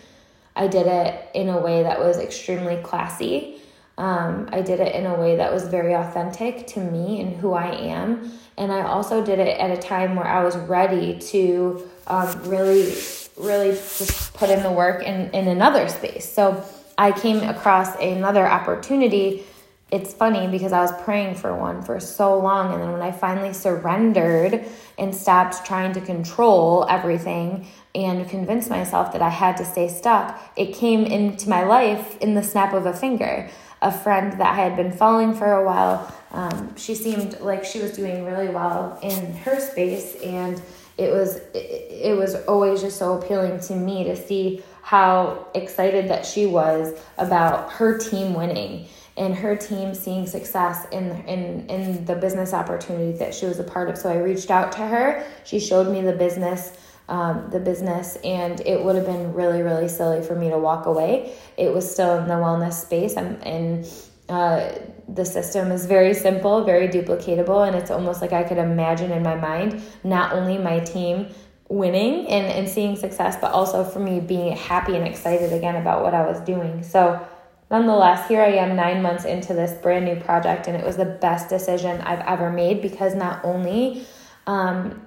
I 0.55 0.67
did 0.67 0.87
it 0.87 1.29
in 1.35 1.49
a 1.51 1.61
way 1.61 1.83
that 1.83 2.01
was 2.01 2.19
extremely 2.19 2.81
classy. 2.83 3.61
Um, 3.99 4.49
I 4.53 4.63
did 4.63 4.81
it 4.81 4.95
in 4.95 5.07
a 5.07 5.15
way 5.15 5.37
that 5.37 5.53
was 5.53 5.65
very 5.65 5.95
authentic 5.95 6.67
to 6.69 6.81
me 6.81 7.21
and 7.21 7.37
who 7.37 7.53
I 7.53 7.71
am. 7.75 8.33
And 8.57 8.73
I 8.73 8.83
also 8.83 9.25
did 9.25 9.39
it 9.39 9.59
at 9.59 9.71
a 9.71 9.81
time 9.81 10.17
where 10.17 10.27
I 10.27 10.43
was 10.43 10.57
ready 10.57 11.19
to 11.19 11.89
um, 12.07 12.43
really, 12.45 12.95
really 13.37 13.71
just 13.71 14.33
put 14.35 14.49
in 14.49 14.63
the 14.63 14.73
work 14.73 15.03
in, 15.03 15.31
in 15.31 15.49
another 15.49 15.89
space. 15.89 16.31
So 16.31 16.65
I 16.99 17.13
came 17.13 17.43
across 17.43 17.95
another 17.97 18.47
opportunity. 18.47 19.45
It's 19.91 20.13
funny 20.15 20.49
because 20.49 20.73
I 20.73 20.81
was 20.81 20.93
praying 21.03 21.37
for 21.37 21.55
one 21.55 21.83
for 21.83 22.01
so 22.01 22.39
long. 22.39 22.73
And 22.73 22.83
then 22.83 22.93
when 22.93 23.03
I 23.03 23.13
finally 23.13 23.53
surrendered 23.53 24.65
and 24.99 25.15
stopped 25.15 25.65
trying 25.65 25.93
to 25.93 26.01
control 26.01 26.87
everything 26.89 27.67
and 27.95 28.29
convinced 28.29 28.71
myself 28.71 29.13
that 29.13 29.23
I 29.23 29.29
had 29.29 29.57
to 29.59 29.65
stay 29.65 29.89
stuck, 29.89 30.41
it 30.57 30.75
came 30.75 31.05
into 31.05 31.49
my 31.49 31.65
life 31.65 32.19
in 32.19 32.35
the 32.35 32.43
snap 32.43 32.73
of 32.73 32.87
a 32.87 32.93
finger. 32.93 33.49
A 33.83 33.93
friend 33.93 34.33
that 34.41 34.55
I 34.55 34.55
had 34.55 34.75
been 34.75 34.91
following 34.91 35.35
for 35.35 35.53
a 35.53 35.65
while, 35.65 36.13
um, 36.33 36.75
she 36.77 36.95
seemed 36.95 37.41
like 37.41 37.63
she 37.63 37.79
was 37.79 37.93
doing 37.93 38.25
really 38.25 38.49
well 38.49 38.99
in 39.03 39.35
her 39.37 39.61
space. 39.61 40.17
And 40.23 40.61
it 40.99 41.13
was, 41.13 41.37
it, 41.55 41.89
it 41.91 42.17
was 42.17 42.35
always 42.47 42.81
just 42.81 42.99
so 42.99 43.19
appealing 43.19 43.61
to 43.61 43.75
me 43.75 44.05
to 44.05 44.17
see 44.17 44.63
how 44.83 45.47
excited 45.55 46.09
that 46.09 46.25
she 46.25 46.47
was 46.47 46.99
about 47.19 47.73
her 47.73 47.99
team 47.99 48.35
winning 48.35 48.87
and 49.17 49.35
her 49.35 49.57
team 49.57 49.95
seeing 49.95 50.27
success 50.27 50.87
in, 50.93 51.11
in, 51.27 51.69
in 51.69 52.05
the 52.05 52.15
business 52.15 52.53
opportunity 52.53 53.17
that 53.19 53.35
she 53.35 53.47
was 53.47 53.59
a 53.59 53.65
part 53.65 53.89
of. 53.89 53.97
So 53.97 54.11
I 54.11 54.19
reached 54.19 54.51
out 54.51 54.73
to 54.73 54.87
her. 54.87 55.27
She 55.45 55.59
showed 55.59 55.91
me 55.91 56.03
the 56.03 56.13
business. 56.13 56.77
Um, 57.09 57.51
the 57.53 57.61
business, 57.61 58.17
and 58.25 58.61
it 58.63 58.83
would 58.85 58.97
have 58.97 59.07
been 59.07 59.33
really, 59.33 59.63
really 59.63 59.87
silly 59.87 60.25
for 60.25 60.35
me 60.35 60.49
to 60.51 60.59
walk 60.59 60.87
away. 60.87 61.37
It 61.57 61.73
was 61.73 61.89
still 61.89 62.19
in 62.19 62.27
the 62.27 62.35
wellness 62.35 62.73
space, 62.85 63.15
and, 63.15 63.41
and 63.47 63.87
uh, 64.29 64.73
the 65.09 65.25
system 65.25 65.71
is 65.71 65.87
very 65.87 66.15
simple, 66.15 66.65
very 66.65 66.89
duplicatable, 66.89 67.67
and 67.67 67.77
it's 67.77 67.91
almost 67.91 68.21
like 68.21 68.33
I 68.33 68.43
could 68.43 68.59
imagine 68.59 69.13
in 69.13 69.23
my 69.23 69.37
mind 69.37 69.83
not 70.03 70.33
only 70.33 70.59
my 70.59 70.81
team 70.81 71.29
winning 71.69 72.27
and, 72.29 72.47
and 72.47 72.69
seeing 72.69 72.97
success, 72.97 73.37
but 73.41 73.53
also 73.53 73.85
for 73.85 73.99
me 73.99 74.21
being 74.21 74.57
happy 74.57 74.97
and 74.97 75.07
excited 75.07 75.53
again 75.53 75.77
about 75.77 76.03
what 76.03 76.15
I 76.15 76.27
was 76.27 76.41
doing. 76.41 76.83
So, 76.83 77.25
nonetheless, 77.71 78.29
here 78.29 78.43
I 78.43 78.53
am 78.53 78.77
nine 78.77 79.03
months 79.03 79.25
into 79.25 79.55
this 79.55 79.73
brand 79.81 80.05
new 80.05 80.17
project, 80.17 80.67
and 80.67 80.77
it 80.77 80.85
was 80.85 80.97
the 80.97 81.05
best 81.05 81.49
decision 81.49 82.01
I've 82.01 82.21
ever 82.21 82.51
made 82.51 82.83
because 82.83 83.15
not 83.15 83.45
only 83.45 84.07
um, 84.47 85.07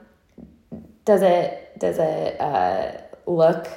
does 1.06 1.22
it 1.22 1.74
does 1.80 1.98
it 1.98 2.40
uh, 2.40 3.02
look 3.26 3.68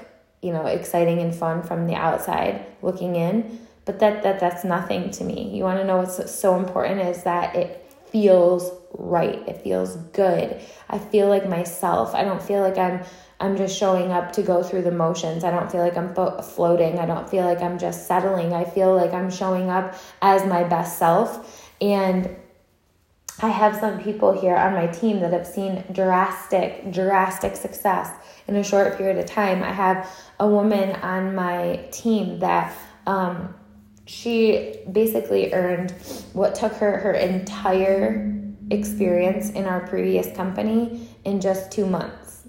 you 0.42 0.52
know 0.52 0.66
exciting 0.66 1.20
and 1.20 1.34
fun 1.34 1.62
from 1.62 1.86
the 1.86 1.94
outside 1.94 2.66
looking 2.82 3.16
in, 3.16 3.58
but 3.84 3.98
that 4.00 4.22
that 4.22 4.40
that's 4.40 4.64
nothing 4.64 5.10
to 5.12 5.24
me. 5.24 5.50
You 5.54 5.64
want 5.64 5.78
to 5.80 5.84
know 5.84 5.98
what's 5.98 6.32
so 6.32 6.56
important 6.56 7.00
is 7.00 7.24
that 7.24 7.54
it 7.56 7.84
feels 8.10 8.70
right. 8.92 9.46
It 9.48 9.62
feels 9.62 9.96
good. 9.96 10.60
I 10.88 10.98
feel 10.98 11.28
like 11.28 11.48
myself. 11.48 12.14
I 12.14 12.24
don't 12.24 12.42
feel 12.42 12.60
like 12.60 12.78
I'm 12.78 13.02
I'm 13.40 13.56
just 13.56 13.76
showing 13.76 14.12
up 14.12 14.32
to 14.34 14.42
go 14.42 14.62
through 14.62 14.82
the 14.82 14.92
motions. 14.92 15.42
I 15.42 15.50
don't 15.50 15.70
feel 15.70 15.80
like 15.80 15.96
I'm 15.96 16.14
fo- 16.14 16.40
floating. 16.42 17.00
I 17.00 17.06
don't 17.06 17.28
feel 17.28 17.44
like 17.44 17.60
I'm 17.60 17.76
just 17.76 18.06
settling. 18.06 18.52
I 18.52 18.64
feel 18.64 18.94
like 18.94 19.12
I'm 19.12 19.30
showing 19.30 19.68
up 19.68 19.96
as 20.20 20.46
my 20.46 20.62
best 20.62 20.96
self. 20.96 21.68
And 21.80 22.36
I 23.40 23.48
have 23.48 23.74
some 23.76 24.00
people 24.00 24.38
here 24.38 24.54
on 24.54 24.74
my 24.74 24.86
team 24.86 25.18
that 25.20 25.32
have 25.32 25.46
seen 25.46 25.82
drastic, 25.90 26.92
drastic 26.92 27.56
success 27.56 28.14
in 28.46 28.54
a 28.54 28.62
short 28.62 28.96
period 28.96 29.18
of 29.18 29.26
time. 29.26 29.64
I 29.64 29.72
have 29.72 30.08
a 30.38 30.46
woman 30.46 30.90
on 31.00 31.34
my 31.34 31.84
team 31.90 32.38
that 32.38 32.72
um, 33.08 33.52
she 34.06 34.76
basically 34.90 35.52
earned 35.52 35.92
what 36.32 36.54
took 36.54 36.72
her 36.74 36.98
her 36.98 37.12
entire 37.12 38.32
experience 38.70 39.50
in 39.50 39.66
our 39.66 39.86
previous 39.86 40.34
company 40.36 41.08
in 41.24 41.40
just 41.40 41.70
two 41.70 41.86
months. 41.86 42.48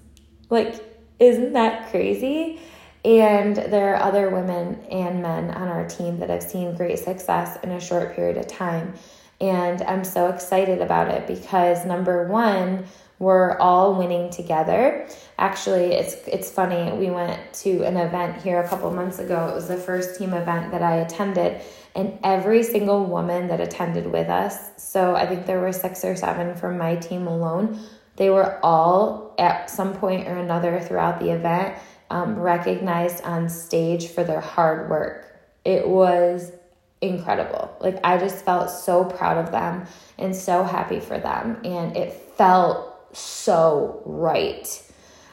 Like, 0.50 0.82
isn't 1.18 1.52
that 1.52 1.90
crazy? 1.90 2.60
And 3.04 3.56
there 3.56 3.94
are 3.94 4.02
other 4.02 4.30
women 4.30 4.82
and 4.90 5.22
men 5.22 5.50
on 5.50 5.68
our 5.68 5.86
team 5.86 6.18
that 6.20 6.30
have 6.30 6.42
seen 6.42 6.74
great 6.74 6.98
success 6.98 7.58
in 7.62 7.70
a 7.70 7.80
short 7.80 8.16
period 8.16 8.38
of 8.38 8.48
time. 8.48 8.94
And 9.40 9.82
I'm 9.82 10.04
so 10.04 10.28
excited 10.28 10.80
about 10.80 11.08
it 11.08 11.26
because 11.26 11.84
number 11.84 12.26
one, 12.28 12.86
we're 13.18 13.56
all 13.58 13.94
winning 13.94 14.30
together. 14.30 15.06
Actually, 15.38 15.92
it's 15.92 16.14
it's 16.26 16.50
funny. 16.50 16.92
We 16.96 17.10
went 17.10 17.40
to 17.54 17.82
an 17.82 17.96
event 17.96 18.42
here 18.42 18.60
a 18.60 18.68
couple 18.68 18.90
months 18.90 19.18
ago. 19.18 19.48
It 19.48 19.54
was 19.54 19.68
the 19.68 19.76
first 19.76 20.18
team 20.18 20.34
event 20.34 20.72
that 20.72 20.82
I 20.82 20.96
attended, 20.96 21.60
and 21.94 22.18
every 22.24 22.62
single 22.62 23.04
woman 23.04 23.48
that 23.48 23.60
attended 23.60 24.10
with 24.10 24.28
us, 24.28 24.70
so 24.76 25.14
I 25.14 25.26
think 25.26 25.46
there 25.46 25.60
were 25.60 25.72
6 25.72 26.04
or 26.04 26.16
7 26.16 26.56
from 26.56 26.76
my 26.76 26.96
team 26.96 27.26
alone, 27.26 27.80
they 28.16 28.30
were 28.30 28.58
all 28.64 29.34
at 29.38 29.70
some 29.70 29.94
point 29.94 30.26
or 30.28 30.36
another 30.36 30.80
throughout 30.80 31.20
the 31.20 31.30
event 31.30 31.76
um, 32.10 32.38
recognized 32.38 33.22
on 33.24 33.48
stage 33.48 34.08
for 34.08 34.24
their 34.24 34.40
hard 34.40 34.90
work. 34.90 35.36
It 35.64 35.88
was 35.88 36.52
incredible. 37.00 37.76
Like, 37.80 37.98
I 38.04 38.18
just 38.18 38.44
felt 38.44 38.70
so 38.70 39.04
proud 39.04 39.38
of 39.38 39.50
them 39.50 39.86
and 40.18 40.34
so 40.34 40.62
happy 40.62 41.00
for 41.00 41.18
them. 41.18 41.60
And 41.64 41.96
it 41.96 42.12
felt 42.12 42.93
so 43.16 44.02
right. 44.04 44.82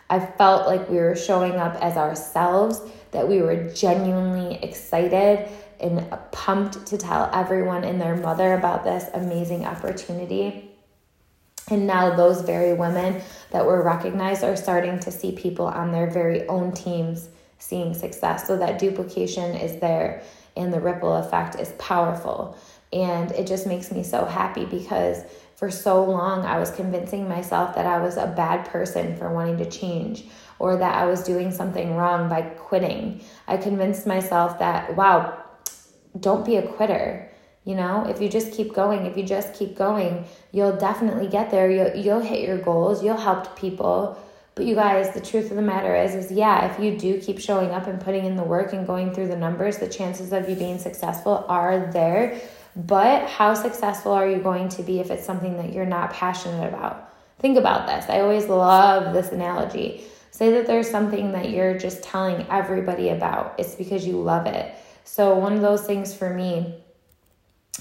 I 0.10 0.20
felt 0.20 0.68
like 0.68 0.90
we 0.90 0.98
were 0.98 1.16
showing 1.16 1.54
up 1.54 1.76
as 1.76 1.98
ourselves, 1.98 2.82
that 3.12 3.28
we 3.28 3.42
were 3.42 3.70
genuinely 3.74 4.62
excited 4.64 5.50
and 5.80 6.06
pumped 6.32 6.86
to 6.88 6.98
tell 6.98 7.30
everyone 7.34 7.84
and 7.84 8.00
their 8.00 8.16
mother 8.16 8.54
about 8.54 8.84
this 8.84 9.06
amazing 9.14 9.66
opportunity. 9.66 10.70
And 11.70 11.88
now, 11.88 12.16
those 12.16 12.42
very 12.42 12.74
women 12.74 13.22
that 13.52 13.66
were 13.66 13.82
recognized 13.82 14.44
are 14.44 14.56
starting 14.56 15.00
to 15.00 15.12
see 15.12 15.32
people 15.32 15.66
on 15.66 15.92
their 15.92 16.10
very 16.10 16.48
own 16.48 16.74
teams 16.74 17.30
seeing 17.60 17.94
success. 17.94 18.46
So, 18.48 18.58
that 18.58 18.80
duplication 18.80 19.56
is 19.56 19.80
there 19.80 20.24
and 20.58 20.74
the 20.74 20.82
ripple 20.82 21.16
effect 21.16 21.56
is 21.56 21.70
powerful. 21.78 22.58
And 22.92 23.32
it 23.32 23.48
just 23.48 23.68
makes 23.68 23.92
me 23.92 24.04
so 24.04 24.26
happy 24.26 24.66
because 24.66 25.24
for 25.62 25.70
so 25.70 26.04
long 26.04 26.44
I 26.44 26.58
was 26.58 26.72
convincing 26.72 27.30
myself 27.30 27.76
that 27.76 27.86
I 27.86 28.00
was 28.00 28.18
a 28.18 28.26
bad 28.26 28.68
person 28.68 29.16
for 29.16 29.32
wanting 29.32 29.60
to 29.60 29.70
change 29.70 30.26
or 30.58 30.76
that 30.76 30.96
I 30.96 31.06
was 31.06 31.24
doing 31.24 31.52
something 31.52 31.96
wrong 31.96 32.28
by 32.28 32.42
quitting. 32.42 33.22
I 33.48 33.58
convinced 33.58 34.08
myself 34.08 34.58
that, 34.58 34.96
wow, 34.96 35.38
don't 36.20 36.44
be 36.44 36.56
a 36.56 36.68
quitter. 36.68 37.30
You 37.64 37.76
know, 37.76 38.08
if 38.10 38.20
you 38.20 38.28
just 38.28 38.54
keep 38.54 38.74
going, 38.74 39.06
if 39.06 39.16
you 39.16 39.24
just 39.24 39.54
keep 39.54 39.76
going, 39.78 40.26
you'll 40.52 40.78
definitely 40.78 41.28
get 41.28 41.52
there. 41.52 41.70
You'll, 41.70 41.96
you'll 41.96 42.22
hit 42.22 42.42
your 42.42 42.58
goals, 42.58 43.04
you'll 43.04 43.18
help 43.18 43.56
people 43.56 44.20
but 44.54 44.66
you 44.66 44.76
guys, 44.76 45.14
the 45.14 45.22
truth 45.22 45.50
of 45.50 45.56
the 45.56 45.62
matter 45.62 45.96
is, 45.96 46.14
is 46.14 46.30
yeah, 46.32 46.72
if 46.72 46.80
you 46.84 46.98
do 46.98 47.22
keep 47.22 47.40
showing 47.40 47.72
up 47.72 47.88
and 47.88 48.02
putting 48.02 48.26
in 48.26 48.36
the 48.36 48.44
work 48.44 48.74
and 48.74 48.86
going 48.86 49.14
through 49.14 49.30
the 49.30 49.38
numbers, 49.38 49.78
the 49.78 49.88
chances 49.88 50.34
of 50.34 50.50
you 50.50 50.56
being 50.56 50.78
successful 50.78 51.46
are 51.48 51.90
there. 51.94 52.40
But 52.76 53.28
how 53.28 53.54
successful 53.54 54.12
are 54.12 54.28
you 54.30 54.38
going 54.38 54.70
to 54.70 54.84
be 54.84 55.00
if 55.00 55.12
it's 55.12 55.26
something 55.26 55.58
that 55.58 55.74
you're 55.74 55.86
not 55.86 56.14
passionate 56.14 56.68
about? 56.68 57.14
Think 57.40 57.58
about 57.58 57.88
this. 57.88 58.10
I 58.10 58.22
always 58.22 58.48
love 58.48 59.14
this 59.14 59.32
analogy. 59.32 60.04
Say 60.32 60.52
that 60.54 60.68
there's 60.68 60.90
something 60.90 61.34
that 61.34 61.50
you're 61.50 61.78
just 61.78 62.04
telling 62.04 62.46
everybody 62.50 63.10
about. 63.10 63.56
It's 63.58 63.76
because 63.76 64.08
you 64.08 64.22
love 64.22 64.46
it. 64.46 64.74
So, 65.04 65.36
one 65.36 65.54
of 65.54 65.62
those 65.62 65.84
things 65.84 66.14
for 66.14 66.34
me 66.34 66.81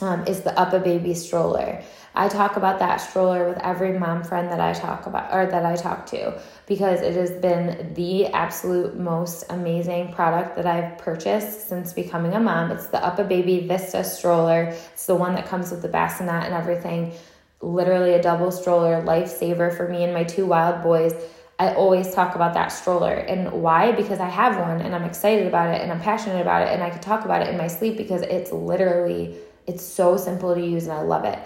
um, 0.00 0.26
is 0.26 0.40
the 0.40 0.50
UPPAbaby 0.50 1.16
stroller. 1.16 1.82
I 2.14 2.28
talk 2.28 2.56
about 2.56 2.80
that 2.80 2.96
stroller 2.96 3.48
with 3.48 3.58
every 3.58 3.96
mom 3.96 4.24
friend 4.24 4.50
that 4.50 4.60
I 4.60 4.72
talk 4.72 5.06
about 5.06 5.32
or 5.32 5.46
that 5.46 5.64
I 5.64 5.76
talk 5.76 6.06
to 6.06 6.40
because 6.66 7.00
it 7.00 7.14
has 7.14 7.30
been 7.30 7.94
the 7.94 8.26
absolute 8.26 8.98
most 8.98 9.44
amazing 9.48 10.12
product 10.12 10.56
that 10.56 10.66
I've 10.66 10.98
purchased 10.98 11.68
since 11.68 11.92
becoming 11.92 12.34
a 12.34 12.40
mom. 12.40 12.72
It's 12.72 12.88
the 12.88 12.98
UPPAbaby 12.98 13.68
Vista 13.68 14.02
stroller. 14.02 14.74
It's 14.92 15.06
the 15.06 15.14
one 15.14 15.34
that 15.34 15.46
comes 15.46 15.70
with 15.70 15.82
the 15.82 15.88
bassinet 15.88 16.44
and 16.44 16.54
everything. 16.54 17.12
Literally 17.60 18.14
a 18.14 18.22
double 18.22 18.50
stroller, 18.50 19.02
lifesaver 19.02 19.76
for 19.76 19.88
me 19.88 20.02
and 20.02 20.12
my 20.12 20.24
two 20.24 20.46
wild 20.46 20.82
boys. 20.82 21.14
I 21.60 21.74
always 21.74 22.12
talk 22.12 22.34
about 22.34 22.54
that 22.54 22.68
stroller. 22.68 23.12
And 23.12 23.52
why? 23.52 23.92
Because 23.92 24.18
I 24.18 24.28
have 24.28 24.58
one 24.58 24.80
and 24.80 24.94
I'm 24.94 25.04
excited 25.04 25.46
about 25.46 25.72
it 25.74 25.82
and 25.82 25.92
I'm 25.92 26.00
passionate 26.00 26.40
about 26.40 26.66
it 26.66 26.72
and 26.72 26.82
I 26.82 26.90
can 26.90 27.00
talk 27.00 27.24
about 27.24 27.42
it 27.42 27.48
in 27.48 27.58
my 27.58 27.66
sleep 27.68 27.98
because 27.98 28.22
it's 28.22 28.50
literally 28.50 29.36
it's 29.70 29.84
so 29.84 30.16
simple 30.16 30.54
to 30.54 30.60
use 30.60 30.84
and 30.84 30.92
I 30.92 31.02
love 31.02 31.24
it. 31.24 31.38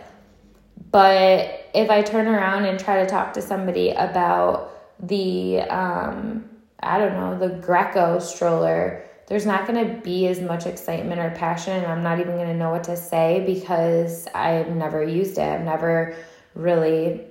But 0.90 1.70
if 1.74 1.90
I 1.90 2.02
turn 2.02 2.26
around 2.26 2.64
and 2.64 2.78
try 2.78 3.02
to 3.02 3.06
talk 3.06 3.34
to 3.34 3.42
somebody 3.42 3.90
about 3.90 4.70
the, 5.00 5.60
um, 5.62 6.48
I 6.80 6.98
don't 6.98 7.12
know, 7.12 7.38
the 7.38 7.54
Graco 7.56 8.22
stroller, 8.22 9.04
there's 9.26 9.44
not 9.44 9.66
going 9.66 9.86
to 9.86 10.00
be 10.00 10.26
as 10.26 10.40
much 10.40 10.66
excitement 10.66 11.20
or 11.20 11.30
passion. 11.30 11.84
I'm 11.84 12.02
not 12.02 12.20
even 12.20 12.36
going 12.36 12.48
to 12.48 12.54
know 12.54 12.70
what 12.70 12.84
to 12.84 12.96
say 12.96 13.42
because 13.44 14.26
I've 14.34 14.68
never 14.68 15.02
used 15.02 15.36
it. 15.38 15.42
I've 15.42 15.64
never 15.64 16.16
really 16.54 17.26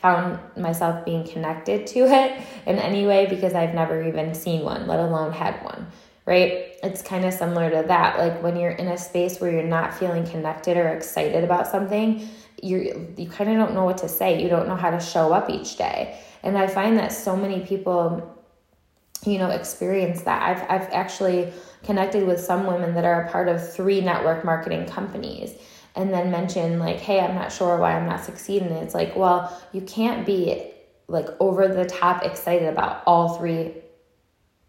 found 0.00 0.38
myself 0.56 1.04
being 1.04 1.24
connected 1.24 1.86
to 1.88 2.00
it 2.00 2.40
in 2.66 2.78
any 2.78 3.06
way 3.06 3.26
because 3.26 3.54
I've 3.54 3.74
never 3.74 4.02
even 4.02 4.34
seen 4.34 4.62
one, 4.62 4.86
let 4.86 4.98
alone 4.98 5.32
had 5.32 5.62
one, 5.62 5.86
right? 6.26 6.76
It's 6.82 7.02
kind 7.02 7.24
of 7.24 7.34
similar 7.34 7.70
to 7.70 7.86
that. 7.88 8.18
Like 8.18 8.42
when 8.42 8.56
you're 8.56 8.70
in 8.70 8.88
a 8.88 8.98
space 8.98 9.40
where 9.40 9.50
you're 9.50 9.62
not 9.62 9.94
feeling 9.94 10.26
connected 10.26 10.76
or 10.76 10.88
excited 10.88 11.44
about 11.44 11.66
something, 11.66 12.28
you 12.62 13.12
you 13.16 13.28
kind 13.28 13.50
of 13.50 13.56
don't 13.56 13.74
know 13.74 13.84
what 13.84 13.98
to 13.98 14.08
say. 14.08 14.42
You 14.42 14.48
don't 14.48 14.68
know 14.68 14.76
how 14.76 14.90
to 14.90 15.00
show 15.00 15.32
up 15.32 15.50
each 15.50 15.76
day. 15.76 16.18
And 16.42 16.56
I 16.56 16.66
find 16.66 16.96
that 16.98 17.12
so 17.12 17.36
many 17.36 17.60
people 17.60 18.30
you 19.26 19.38
know 19.38 19.50
experience 19.50 20.22
that. 20.22 20.42
I've 20.42 20.70
I've 20.70 20.92
actually 20.92 21.52
connected 21.82 22.26
with 22.26 22.40
some 22.40 22.66
women 22.66 22.94
that 22.94 23.04
are 23.04 23.22
a 23.22 23.30
part 23.30 23.48
of 23.48 23.72
three 23.72 24.00
network 24.00 24.44
marketing 24.44 24.86
companies 24.86 25.54
and 25.96 26.12
then 26.12 26.30
mention 26.30 26.78
like, 26.78 27.00
"Hey, 27.00 27.20
I'm 27.20 27.34
not 27.34 27.52
sure 27.52 27.76
why 27.78 27.96
I'm 27.96 28.06
not 28.06 28.24
succeeding." 28.24 28.68
it's 28.68 28.94
like, 28.94 29.14
"Well, 29.16 29.54
you 29.72 29.82
can't 29.82 30.26
be 30.26 30.72
like 31.08 31.28
over 31.40 31.68
the 31.68 31.84
top 31.84 32.24
excited 32.24 32.68
about 32.68 33.02
all 33.06 33.36
three 33.38 33.74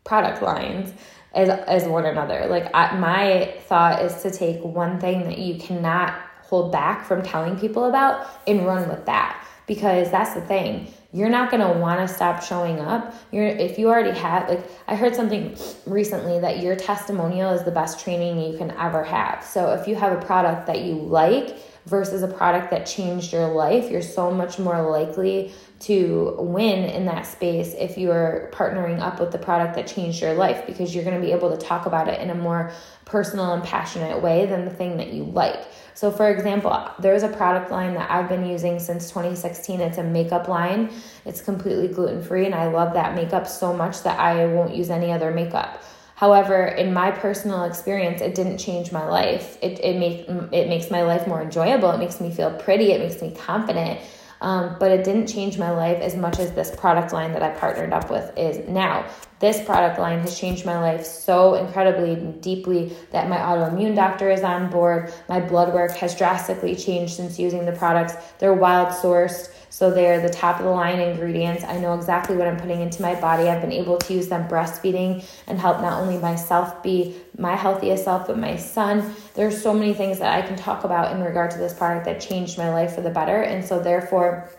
product 0.03 0.41
lines 0.41 0.93
as 1.35 1.49
as 1.49 1.83
one 1.87 2.05
another. 2.05 2.47
Like 2.47 2.69
I, 2.73 2.97
my 2.97 3.53
thought 3.67 4.01
is 4.01 4.21
to 4.23 4.31
take 4.31 4.63
one 4.63 4.99
thing 4.99 5.25
that 5.25 5.37
you 5.37 5.59
cannot 5.59 6.19
hold 6.41 6.71
back 6.71 7.05
from 7.05 7.21
telling 7.21 7.59
people 7.59 7.85
about 7.85 8.27
and 8.47 8.65
run 8.65 8.87
with 8.89 9.05
that. 9.05 9.45
Because 9.67 10.11
that's 10.11 10.33
the 10.33 10.41
thing. 10.41 10.93
You're 11.11 11.29
not 11.29 11.49
going 11.49 11.61
to 11.61 11.79
want 11.79 12.07
to 12.07 12.13
stop 12.13 12.43
showing 12.43 12.79
up. 12.79 13.15
You're 13.31 13.47
if 13.47 13.79
you 13.79 13.89
already 13.89 14.17
have 14.17 14.47
like 14.47 14.69
i 14.87 14.95
heard 14.95 15.15
something 15.15 15.57
recently 15.85 16.39
that 16.39 16.61
your 16.61 16.75
testimonial 16.75 17.51
is 17.53 17.63
the 17.63 17.71
best 17.71 17.99
training 17.99 18.39
you 18.39 18.57
can 18.57 18.71
ever 18.71 19.03
have. 19.03 19.43
So 19.43 19.73
if 19.73 19.87
you 19.87 19.95
have 19.95 20.13
a 20.13 20.23
product 20.23 20.67
that 20.67 20.81
you 20.81 20.95
like 20.95 21.57
versus 21.85 22.23
a 22.23 22.27
product 22.27 22.71
that 22.71 22.85
changed 22.85 23.31
your 23.31 23.47
life 23.47 23.89
you're 23.91 24.01
so 24.01 24.31
much 24.31 24.57
more 24.57 24.89
likely 24.89 25.51
to 25.79 26.35
win 26.39 26.83
in 26.83 27.05
that 27.05 27.25
space 27.25 27.73
if 27.77 27.97
you're 27.97 28.49
partnering 28.53 28.99
up 28.99 29.19
with 29.19 29.31
the 29.31 29.37
product 29.37 29.75
that 29.75 29.85
changed 29.87 30.21
your 30.21 30.33
life 30.33 30.65
because 30.65 30.95
you're 30.95 31.03
going 31.03 31.19
to 31.19 31.25
be 31.25 31.31
able 31.31 31.55
to 31.55 31.57
talk 31.57 31.85
about 31.85 32.07
it 32.07 32.19
in 32.21 32.29
a 32.29 32.35
more 32.35 32.71
personal 33.05 33.53
and 33.53 33.63
passionate 33.63 34.21
way 34.21 34.45
than 34.45 34.65
the 34.65 34.71
thing 34.71 34.97
that 34.97 35.13
you 35.13 35.23
like 35.23 35.67
so, 35.95 36.11
for 36.11 36.29
example, 36.29 36.89
there's 36.99 37.23
a 37.23 37.29
product 37.29 37.71
line 37.71 37.93
that 37.93 38.11
I've 38.11 38.27
been 38.27 38.45
using 38.45 38.79
since 38.79 39.07
2016. 39.07 39.79
It's 39.79 39.97
a 39.97 40.03
makeup 40.03 40.49
line, 40.49 40.91
it's 41.23 41.39
completely 41.39 41.87
gluten 41.87 42.21
free, 42.21 42.45
and 42.45 42.53
I 42.53 42.67
love 42.67 42.93
that 42.95 43.15
makeup 43.15 43.47
so 43.47 43.73
much 43.73 44.03
that 44.03 44.19
I 44.19 44.45
won't 44.45 44.75
use 44.75 44.89
any 44.89 45.13
other 45.13 45.31
makeup. 45.31 45.81
However, 46.15 46.65
in 46.65 46.93
my 46.93 47.11
personal 47.11 47.65
experience, 47.65 48.21
it 48.21 48.35
didn't 48.35 48.57
change 48.57 48.91
my 48.91 49.05
life. 49.05 49.57
It, 49.61 49.79
it, 49.81 49.99
make, 49.99 50.27
it 50.53 50.69
makes 50.69 50.89
my 50.89 51.03
life 51.03 51.27
more 51.27 51.41
enjoyable. 51.41 51.91
It 51.91 51.99
makes 51.99 52.21
me 52.21 52.31
feel 52.31 52.51
pretty. 52.51 52.93
It 52.93 53.01
makes 53.01 53.21
me 53.21 53.31
confident. 53.31 53.99
Um, 54.41 54.75
but 54.79 54.91
it 54.91 55.03
didn't 55.03 55.27
change 55.27 55.57
my 55.57 55.71
life 55.71 56.01
as 56.01 56.15
much 56.15 56.39
as 56.39 56.51
this 56.51 56.75
product 56.75 57.13
line 57.13 57.31
that 57.33 57.43
I 57.43 57.49
partnered 57.51 57.93
up 57.93 58.11
with 58.11 58.37
is 58.37 58.67
now. 58.67 59.05
This 59.39 59.63
product 59.63 59.99
line 59.99 60.19
has 60.19 60.39
changed 60.39 60.65
my 60.65 60.79
life 60.79 61.05
so 61.05 61.55
incredibly 61.55 62.15
deeply 62.39 62.95
that 63.11 63.27
my 63.29 63.37
autoimmune 63.37 63.95
doctor 63.95 64.31
is 64.31 64.43
on 64.43 64.69
board. 64.69 65.13
My 65.27 65.39
blood 65.41 65.73
work 65.73 65.91
has 65.97 66.15
drastically 66.15 66.75
changed 66.75 67.13
since 67.13 67.37
using 67.37 67.65
the 67.65 67.73
products. 67.73 68.15
They're 68.39 68.53
wild 68.53 68.89
sourced. 68.89 69.51
So 69.69 69.91
they're 69.91 70.21
the 70.21 70.29
top 70.29 70.59
of 70.59 70.63
the 70.63 70.71
line 70.71 71.01
ingredients. 71.01 71.65
I 71.65 71.77
know 71.79 71.95
exactly 71.95 72.37
what 72.37 72.47
I'm 72.47 72.55
putting 72.55 72.79
into 72.79 73.01
my 73.01 73.19
body. 73.19 73.49
I've 73.49 73.61
been 73.61 73.73
able 73.73 73.97
to 73.97 74.13
use 74.13 74.29
them 74.29 74.47
breastfeeding 74.47 75.25
and 75.47 75.59
help 75.59 75.81
not 75.81 76.01
only 76.01 76.17
myself 76.17 76.81
be 76.81 77.13
my 77.37 77.55
healthiest 77.55 78.03
self, 78.03 78.27
but 78.27 78.37
my 78.37 78.55
son. 78.55 79.13
There's 79.33 79.61
so 79.61 79.73
many 79.73 79.93
things 79.93 80.19
that 80.19 80.33
I 80.33 80.45
can 80.45 80.55
talk 80.55 80.83
about 80.83 81.15
in 81.15 81.23
regard 81.23 81.51
to 81.51 81.57
this 81.57 81.73
product 81.73 82.05
that 82.05 82.21
changed 82.21 82.57
my 82.57 82.69
life 82.69 82.95
for 82.95 83.01
the 83.01 83.09
better. 83.09 83.41
And 83.41 83.63
so 83.63 83.79
therefore, 83.79 84.49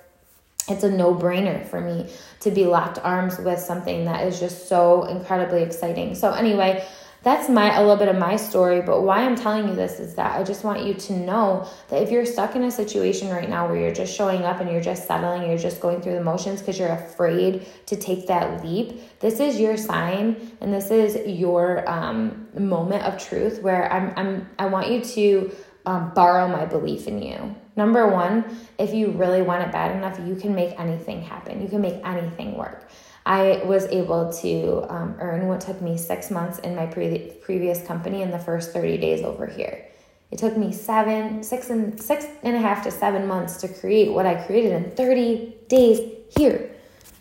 it's 0.69 0.83
a 0.83 0.91
no 0.91 1.15
brainer 1.15 1.67
for 1.67 1.81
me 1.81 2.11
to 2.41 2.51
be 2.51 2.67
locked 2.67 2.99
arms 2.99 3.39
with 3.39 3.61
something 3.61 4.05
that 4.07 4.27
is 4.27 4.41
just 4.41 4.69
so 4.69 5.05
incredibly 5.05 5.63
exciting. 5.63 6.15
So, 6.15 6.33
anyway, 6.33 6.87
that's 7.27 7.49
my 7.49 7.77
a 7.77 7.81
little 7.81 7.97
bit 7.97 8.07
of 8.07 8.17
my 8.17 8.37
story 8.37 8.81
but 8.81 9.03
why 9.03 9.19
i'm 9.25 9.35
telling 9.35 9.67
you 9.67 9.75
this 9.75 9.99
is 9.99 10.15
that 10.15 10.39
i 10.39 10.45
just 10.45 10.63
want 10.63 10.87
you 10.87 10.95
to 10.95 11.13
know 11.13 11.69
that 11.89 12.01
if 12.01 12.09
you're 12.09 12.25
stuck 12.25 12.55
in 12.55 12.63
a 12.63 12.71
situation 12.71 13.29
right 13.31 13.51
now 13.51 13.67
where 13.67 13.77
you're 13.77 13.93
just 13.93 14.15
showing 14.15 14.45
up 14.45 14.61
and 14.61 14.71
you're 14.71 14.81
just 14.81 15.09
settling 15.09 15.43
you're 15.49 15.59
just 15.59 15.81
going 15.81 16.01
through 16.01 16.15
the 16.15 16.23
motions 16.23 16.61
because 16.61 16.79
you're 16.79 16.93
afraid 16.93 17.67
to 17.85 17.97
take 17.97 18.29
that 18.29 18.65
leap 18.65 19.19
this 19.19 19.41
is 19.41 19.59
your 19.59 19.77
sign 19.77 20.37
and 20.61 20.73
this 20.73 20.93
is 20.93 21.17
your 21.27 21.89
um, 21.91 22.47
moment 22.57 23.03
of 23.03 23.19
truth 23.19 23.61
where 23.61 23.93
i'm, 23.93 24.13
I'm 24.17 24.49
i 24.61 24.67
want 24.67 24.89
you 24.89 25.01
to 25.01 25.57
um, 25.87 26.13
borrow 26.15 26.49
my 26.49 26.67
belief 26.67 27.07
in 27.07 27.23
you. 27.23 27.55
Number 27.77 28.09
one 28.09 28.45
if 28.77 28.93
you 28.93 29.13
really 29.13 29.41
want 29.41 29.63
it 29.63 29.71
bad 29.71 29.95
enough 29.97 30.19
you 30.27 30.35
can 30.35 30.53
make 30.53 30.79
anything 30.81 31.23
happen. 31.23 31.63
You 31.63 31.69
can 31.69 31.81
make 31.81 32.05
anything 32.05 32.57
work 32.57 32.89
I 33.27 33.61
was 33.65 33.87
able 33.87 34.33
to 34.35 34.87
um, 34.89 35.17
earn 35.19 35.49
what 35.49 35.61
took 35.61 35.83
me 35.83 35.99
six 35.99 36.31
months 36.31 36.61
in 36.61 36.77
my 36.77 36.87
pre- 36.87 37.33
previous 37.43 37.85
company 37.85 38.23
in 38.23 38.31
the 38.31 38.39
first 38.39 38.73
30 38.73 38.99
days 38.99 39.23
over 39.25 39.47
here. 39.47 39.85
It 40.31 40.39
took 40.39 40.57
me 40.57 40.73
seven, 40.73 41.43
six 41.43 41.69
and 41.71 42.01
six 42.01 42.27
and 42.45 42.55
a 42.55 42.61
half 42.61 42.85
to 42.85 42.91
seven 42.93 43.27
months 43.27 43.57
to 43.59 43.69
create 43.69 44.13
what 44.13 44.27
I 44.27 44.47
created 44.47 44.73
in 44.73 44.93
30 44.93 45.57
days 45.69 46.01
here. 46.39 46.71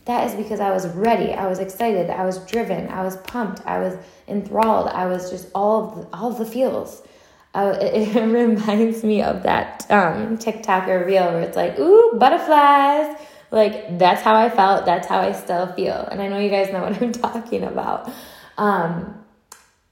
That 0.05 0.29
is 0.29 0.35
because 0.35 0.59
I 0.59 0.69
was 0.69 0.87
ready. 0.89 1.33
I 1.33 1.47
was 1.47 1.57
excited. 1.57 2.11
I 2.11 2.23
was 2.23 2.37
driven. 2.45 2.87
I 2.89 3.01
was 3.01 3.17
pumped. 3.17 3.65
I 3.65 3.79
was 3.79 3.97
enthralled. 4.27 4.89
I 4.89 5.07
was 5.07 5.31
just 5.31 5.49
all 5.55 5.89
of 5.89 5.95
the, 5.95 6.15
all 6.15 6.31
of 6.31 6.37
the 6.37 6.45
feels. 6.45 7.01
Uh, 7.55 7.75
it, 7.81 8.15
it, 8.15 8.21
reminds 8.21 9.03
me 9.03 9.23
of 9.23 9.41
that 9.41 9.87
um, 9.89 10.37
TikTok 10.37 10.87
or 10.87 11.03
reel 11.03 11.31
where 11.31 11.41
it's 11.41 11.57
like, 11.57 11.79
ooh, 11.79 12.13
butterflies 12.19 13.17
like 13.55 13.97
that's 13.97 14.21
how 14.21 14.35
I 14.35 14.49
felt. 14.49 14.85
That's 14.85 15.07
how 15.07 15.21
I 15.21 15.31
still 15.31 15.67
feel. 15.73 16.07
And 16.11 16.21
I 16.21 16.27
know 16.27 16.37
you 16.37 16.49
guys 16.49 16.71
know 16.71 16.81
what 16.87 17.01
I'm 17.01 17.13
talking 17.13 17.63
about. 17.63 18.11
Um, 18.57 19.23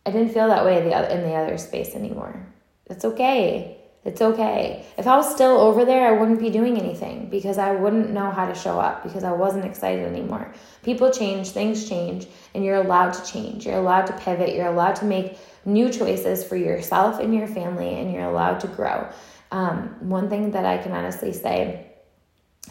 I 0.06 0.12
didn't 0.12 0.34
feel 0.34 0.50
that 0.50 0.66
way 0.66 0.80
in 0.80 0.90
the 0.90 1.34
other 1.34 1.58
space 1.58 1.96
anymore. 1.96 2.46
It's 2.88 3.06
okay. 3.06 3.78
It's 4.04 4.22
okay. 4.22 4.86
If 4.98 5.08
I 5.08 5.16
was 5.16 5.34
still 5.34 5.62
over 5.62 5.86
there, 5.86 6.06
I 6.14 6.20
wouldn't 6.20 6.42
be 6.42 6.50
doing 6.50 6.78
anything 6.78 7.30
because 7.30 7.58
I 7.58 7.72
wouldn't 7.72 8.10
know 8.10 8.32
how 8.32 8.46
to 8.46 8.54
show 8.54 8.78
up 8.78 9.02
because 9.02 9.24
I 9.24 9.32
wasn't 9.32 9.64
excited 9.64 10.06
anymore. 10.06 10.54
People 10.84 11.10
change, 11.10 11.52
things 11.52 11.88
change, 11.88 12.28
and 12.54 12.66
you're 12.66 12.76
allowed 12.76 13.14
to 13.14 13.32
change. 13.32 13.66
You're 13.66 13.78
allowed 13.78 14.08
to 14.08 14.14
pivot. 14.14 14.54
You're 14.54 14.68
allowed 14.68 14.98
to 14.98 15.06
make 15.06 15.38
new 15.64 15.90
choices 15.90 16.44
for 16.44 16.58
yourself 16.58 17.22
and 17.22 17.34
your 17.34 17.48
family, 17.48 17.98
and 17.98 18.12
you're 18.12 18.26
allowed 18.26 18.60
to 18.60 18.68
grow. 18.68 19.08
Um, 19.52 19.96
one 20.02 20.30
thing 20.30 20.52
that 20.52 20.66
I 20.66 20.80
can 20.80 20.92
honestly 20.92 21.32
say 21.32 21.93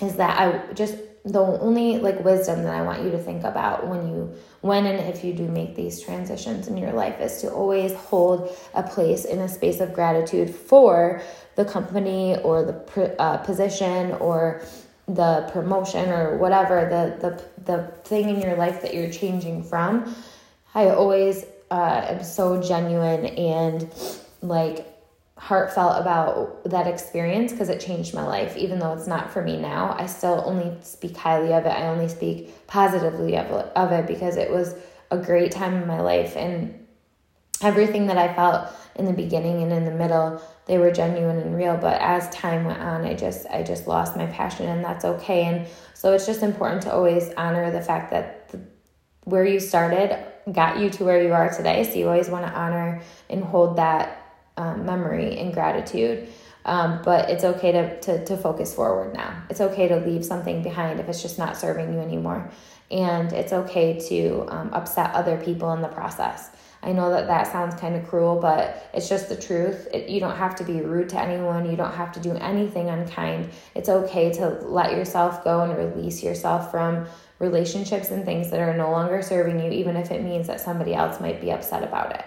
is 0.01 0.17
that 0.17 0.39
I 0.39 0.73
just 0.73 0.97
the 1.25 1.41
only 1.41 1.99
like 1.99 2.25
wisdom 2.25 2.65
that 2.65 2.75
I 2.75 2.83
want 2.83 3.05
you 3.05 3.11
to 3.13 3.19
think 3.19 3.45
about 3.45 3.87
when 3.87 4.09
you 4.09 4.35
when 4.61 4.87
and 4.87 4.99
if 5.15 5.23
you 5.23 5.33
do 5.33 5.47
make 5.47 5.77
these 5.77 6.01
transitions 6.01 6.67
in 6.67 6.77
your 6.77 6.93
life 6.93 7.21
is 7.21 7.41
to 7.43 7.53
always 7.53 7.95
hold 7.95 8.57
a 8.75 8.83
place 8.83 9.25
in 9.25 9.39
a 9.39 9.49
space 9.49 9.81
of 9.81 9.93
gratitude 9.93 10.53
for 10.53 11.23
the 11.55 11.65
company 11.65 12.37
or 12.39 12.65
the 12.65 13.21
uh, 13.21 13.37
position 13.39 14.13
or 14.15 14.63
the 15.07 15.49
promotion 15.53 16.11
or 16.11 16.39
whatever 16.39 16.89
the 16.89 17.29
the 17.29 17.45
the 17.65 17.87
thing 18.05 18.29
in 18.29 18.41
your 18.41 18.57
life 18.57 18.83
that 18.83 18.93
you're 18.95 19.11
changing 19.11 19.63
from. 19.63 20.15
I 20.75 20.89
always 20.89 21.45
uh, 21.71 22.07
am 22.09 22.25
so 22.25 22.61
genuine 22.61 23.27
and 23.27 23.89
like 24.41 24.87
heartfelt 25.39 26.01
about 26.01 26.63
that 26.65 26.87
experience 26.87 27.53
because 27.53 27.69
it 27.69 27.81
changed 27.81 28.15
my 28.15 28.25
life. 28.25 28.57
Even 28.57 28.79
though 28.79 28.93
it's 28.93 29.07
not 29.07 29.33
for 29.33 29.43
me 29.43 29.59
now, 29.59 29.97
I 29.99 30.07
still 30.07 30.43
only 30.47 30.77
speak 30.83 31.17
highly 31.17 31.53
of 31.53 31.65
it. 31.67 31.71
I 31.71 31.89
only 31.89 32.09
speak 32.09 32.67
positively 32.67 33.37
of 33.37 33.47
it, 33.47 33.73
of 33.75 33.93
it 33.93 34.07
because 34.07 34.37
it 34.37 34.51
was 34.51 34.75
a 35.11 35.19
great 35.19 35.51
time 35.51 35.75
in 35.75 35.87
my 35.87 36.01
life. 36.01 36.37
And 36.37 36.87
everything 37.63 38.07
that 38.07 38.19
I 38.19 38.33
felt 38.35 38.69
in 38.97 39.05
the 39.05 39.13
beginning 39.13 39.63
and 39.63 39.73
in 39.73 39.85
the 39.85 39.91
middle, 39.91 40.43
they 40.67 40.79
were 40.79 40.91
genuine 40.91 41.39
and 41.39 41.57
real. 41.57 41.77
But 41.77 42.01
as 42.01 42.29
time 42.31 42.65
went 42.65 42.81
on, 42.81 43.05
I 43.05 43.15
just 43.15 43.47
I 43.47 43.63
just 43.63 43.87
lost 43.87 44.17
my 44.17 44.27
passion, 44.27 44.69
and 44.69 44.85
that's 44.85 45.05
okay. 45.05 45.45
And 45.45 45.67
so 45.95 46.13
it's 46.13 46.27
just 46.27 46.43
important 46.43 46.83
to 46.83 46.93
always 46.93 47.33
honor 47.37 47.71
the 47.71 47.81
fact 47.81 48.11
that 48.11 48.49
the, 48.51 48.61
where 49.25 49.45
you 49.45 49.61
started 49.61 50.17
got 50.53 50.79
you 50.79 50.91
to 50.91 51.05
where 51.05 51.23
you 51.23 51.33
are 51.33 51.49
today. 51.49 51.85
So 51.85 51.99
you 51.99 52.07
always 52.07 52.29
want 52.29 52.47
to 52.47 52.53
honor 52.53 53.01
and 53.31 53.43
hold 53.43 53.77
that 53.77 54.22
um, 54.57 54.85
memory 54.85 55.39
and 55.39 55.53
gratitude. 55.53 56.29
Um, 56.65 57.01
but 57.05 57.29
it's 57.29 57.43
okay 57.43 57.73
to, 57.73 58.01
to, 58.01 58.25
to 58.25 58.37
focus 58.37 58.73
forward 58.75 59.15
now. 59.15 59.43
It's 59.51 59.61
okay 59.61 59.89
to 59.89 59.97
leave 59.97 60.25
something 60.25 60.63
behind 60.63 61.01
if 61.01 61.09
it's 61.09 61.21
just 61.21 61.39
not 61.39 61.57
serving 61.57 61.93
you 61.93 61.99
anymore. 61.99 62.51
And 62.91 63.33
it's 63.33 63.53
okay 63.53 63.99
to 64.09 64.47
um, 64.49 64.71
upset 64.73 65.13
other 65.15 65.37
people 65.39 65.73
in 65.73 65.83
the 65.83 65.89
process. 65.89 66.51
I 66.85 66.93
know 66.93 67.11
that 67.11 67.29
that 67.29 67.47
sounds 67.47 67.81
kind 67.81 67.95
of 67.95 68.07
cruel, 68.09 68.41
but 68.41 68.91
it's 68.93 69.09
just 69.09 69.29
the 69.29 69.37
truth. 69.37 69.89
It, 69.95 70.09
you 70.09 70.19
don't 70.19 70.37
have 70.37 70.57
to 70.57 70.65
be 70.65 70.81
rude 70.81 71.09
to 71.11 71.21
anyone. 71.21 71.71
You 71.71 71.77
don't 71.77 71.95
have 71.95 72.13
to 72.13 72.21
do 72.21 72.33
anything 72.37 72.91
unkind. 72.91 73.51
It's 73.75 73.89
okay 73.89 74.33
to 74.33 74.49
let 74.63 74.93
yourself 74.93 75.45
go 75.45 75.63
and 75.63 75.77
release 75.77 76.23
yourself 76.23 76.71
from 76.71 77.07
relationships 77.39 78.11
and 78.11 78.25
things 78.25 78.51
that 78.51 78.61
are 78.61 78.77
no 78.77 78.91
longer 78.91 79.23
serving 79.23 79.61
you, 79.61 79.71
even 79.71 79.97
if 79.97 80.11
it 80.11 80.23
means 80.23 80.49
that 80.49 80.61
somebody 80.61 80.95
else 80.95 81.21
might 81.21 81.41
be 81.41 81.53
upset 81.53 81.85
about 81.85 82.15
it. 82.15 82.25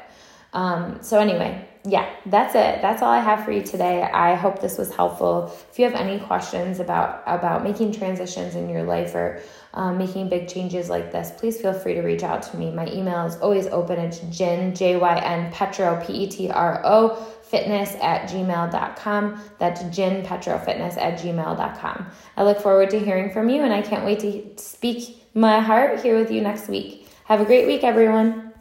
Um, 0.56 1.04
so, 1.04 1.20
anyway, 1.20 1.68
yeah, 1.84 2.10
that's 2.26 2.56
it. 2.56 2.82
That's 2.82 3.04
all 3.04 3.12
I 3.12 3.20
have 3.20 3.46
for 3.46 3.52
you 3.52 3.62
today. 3.62 4.02
I 4.02 4.34
hope 4.34 4.60
this 4.60 4.78
was 4.78 4.94
helpful. 4.94 5.54
If 5.72 5.78
you 5.78 5.86
have 5.86 5.94
any 5.94 6.20
questions 6.20 6.80
about 6.80 7.22
about 7.28 7.64
making 7.64 7.92
transitions 7.92 8.56
in 8.56 8.70
your 8.70 8.84
life 8.84 9.14
or 9.14 9.42
um, 9.76 9.98
making 9.98 10.30
big 10.30 10.48
changes 10.48 10.90
like 10.90 11.12
this, 11.12 11.32
please 11.38 11.62
feel 11.62 11.74
free 11.74 11.94
to 11.94 12.02
reach 12.02 12.24
out 12.24 12.42
to 12.44 12.58
me. 12.58 12.72
My 12.72 12.88
email 12.88 13.26
is 13.26 13.36
always 13.36 13.68
open. 13.68 14.00
It's 14.00 14.20
Jyn, 14.20 14.76
J 14.76 14.96
Y 14.96 15.20
N 15.20 15.52
Petro, 15.52 16.02
P 16.04 16.14
E 16.14 16.28
T 16.28 16.50
R 16.50 16.82
O, 16.84 17.16
fitness 17.44 17.96
at 18.02 18.30
gmail.com. 18.30 19.42
That's 19.60 19.84
Jyn 19.84 20.26
Petro 20.26 20.58
Fitness 20.58 20.98
at 20.98 21.20
gmail.com. 21.20 22.06
I 22.38 22.44
look 22.44 22.60
forward 22.62 22.90
to 22.92 23.00
hearing 23.00 23.30
from 23.30 23.50
you, 23.50 23.62
and 23.62 23.74
I 23.74 23.82
can't 23.82 24.06
wait 24.06 24.20
to 24.22 24.64
speak 24.64 25.24
my 25.36 25.60
heart 25.60 26.02
here 26.02 26.18
with 26.18 26.32
you 26.32 26.42
next 26.42 26.68
week. 26.68 27.08
Have 27.26 27.42
a 27.42 27.46
great 27.46 27.68
week, 27.68 27.84
everyone. 27.84 28.45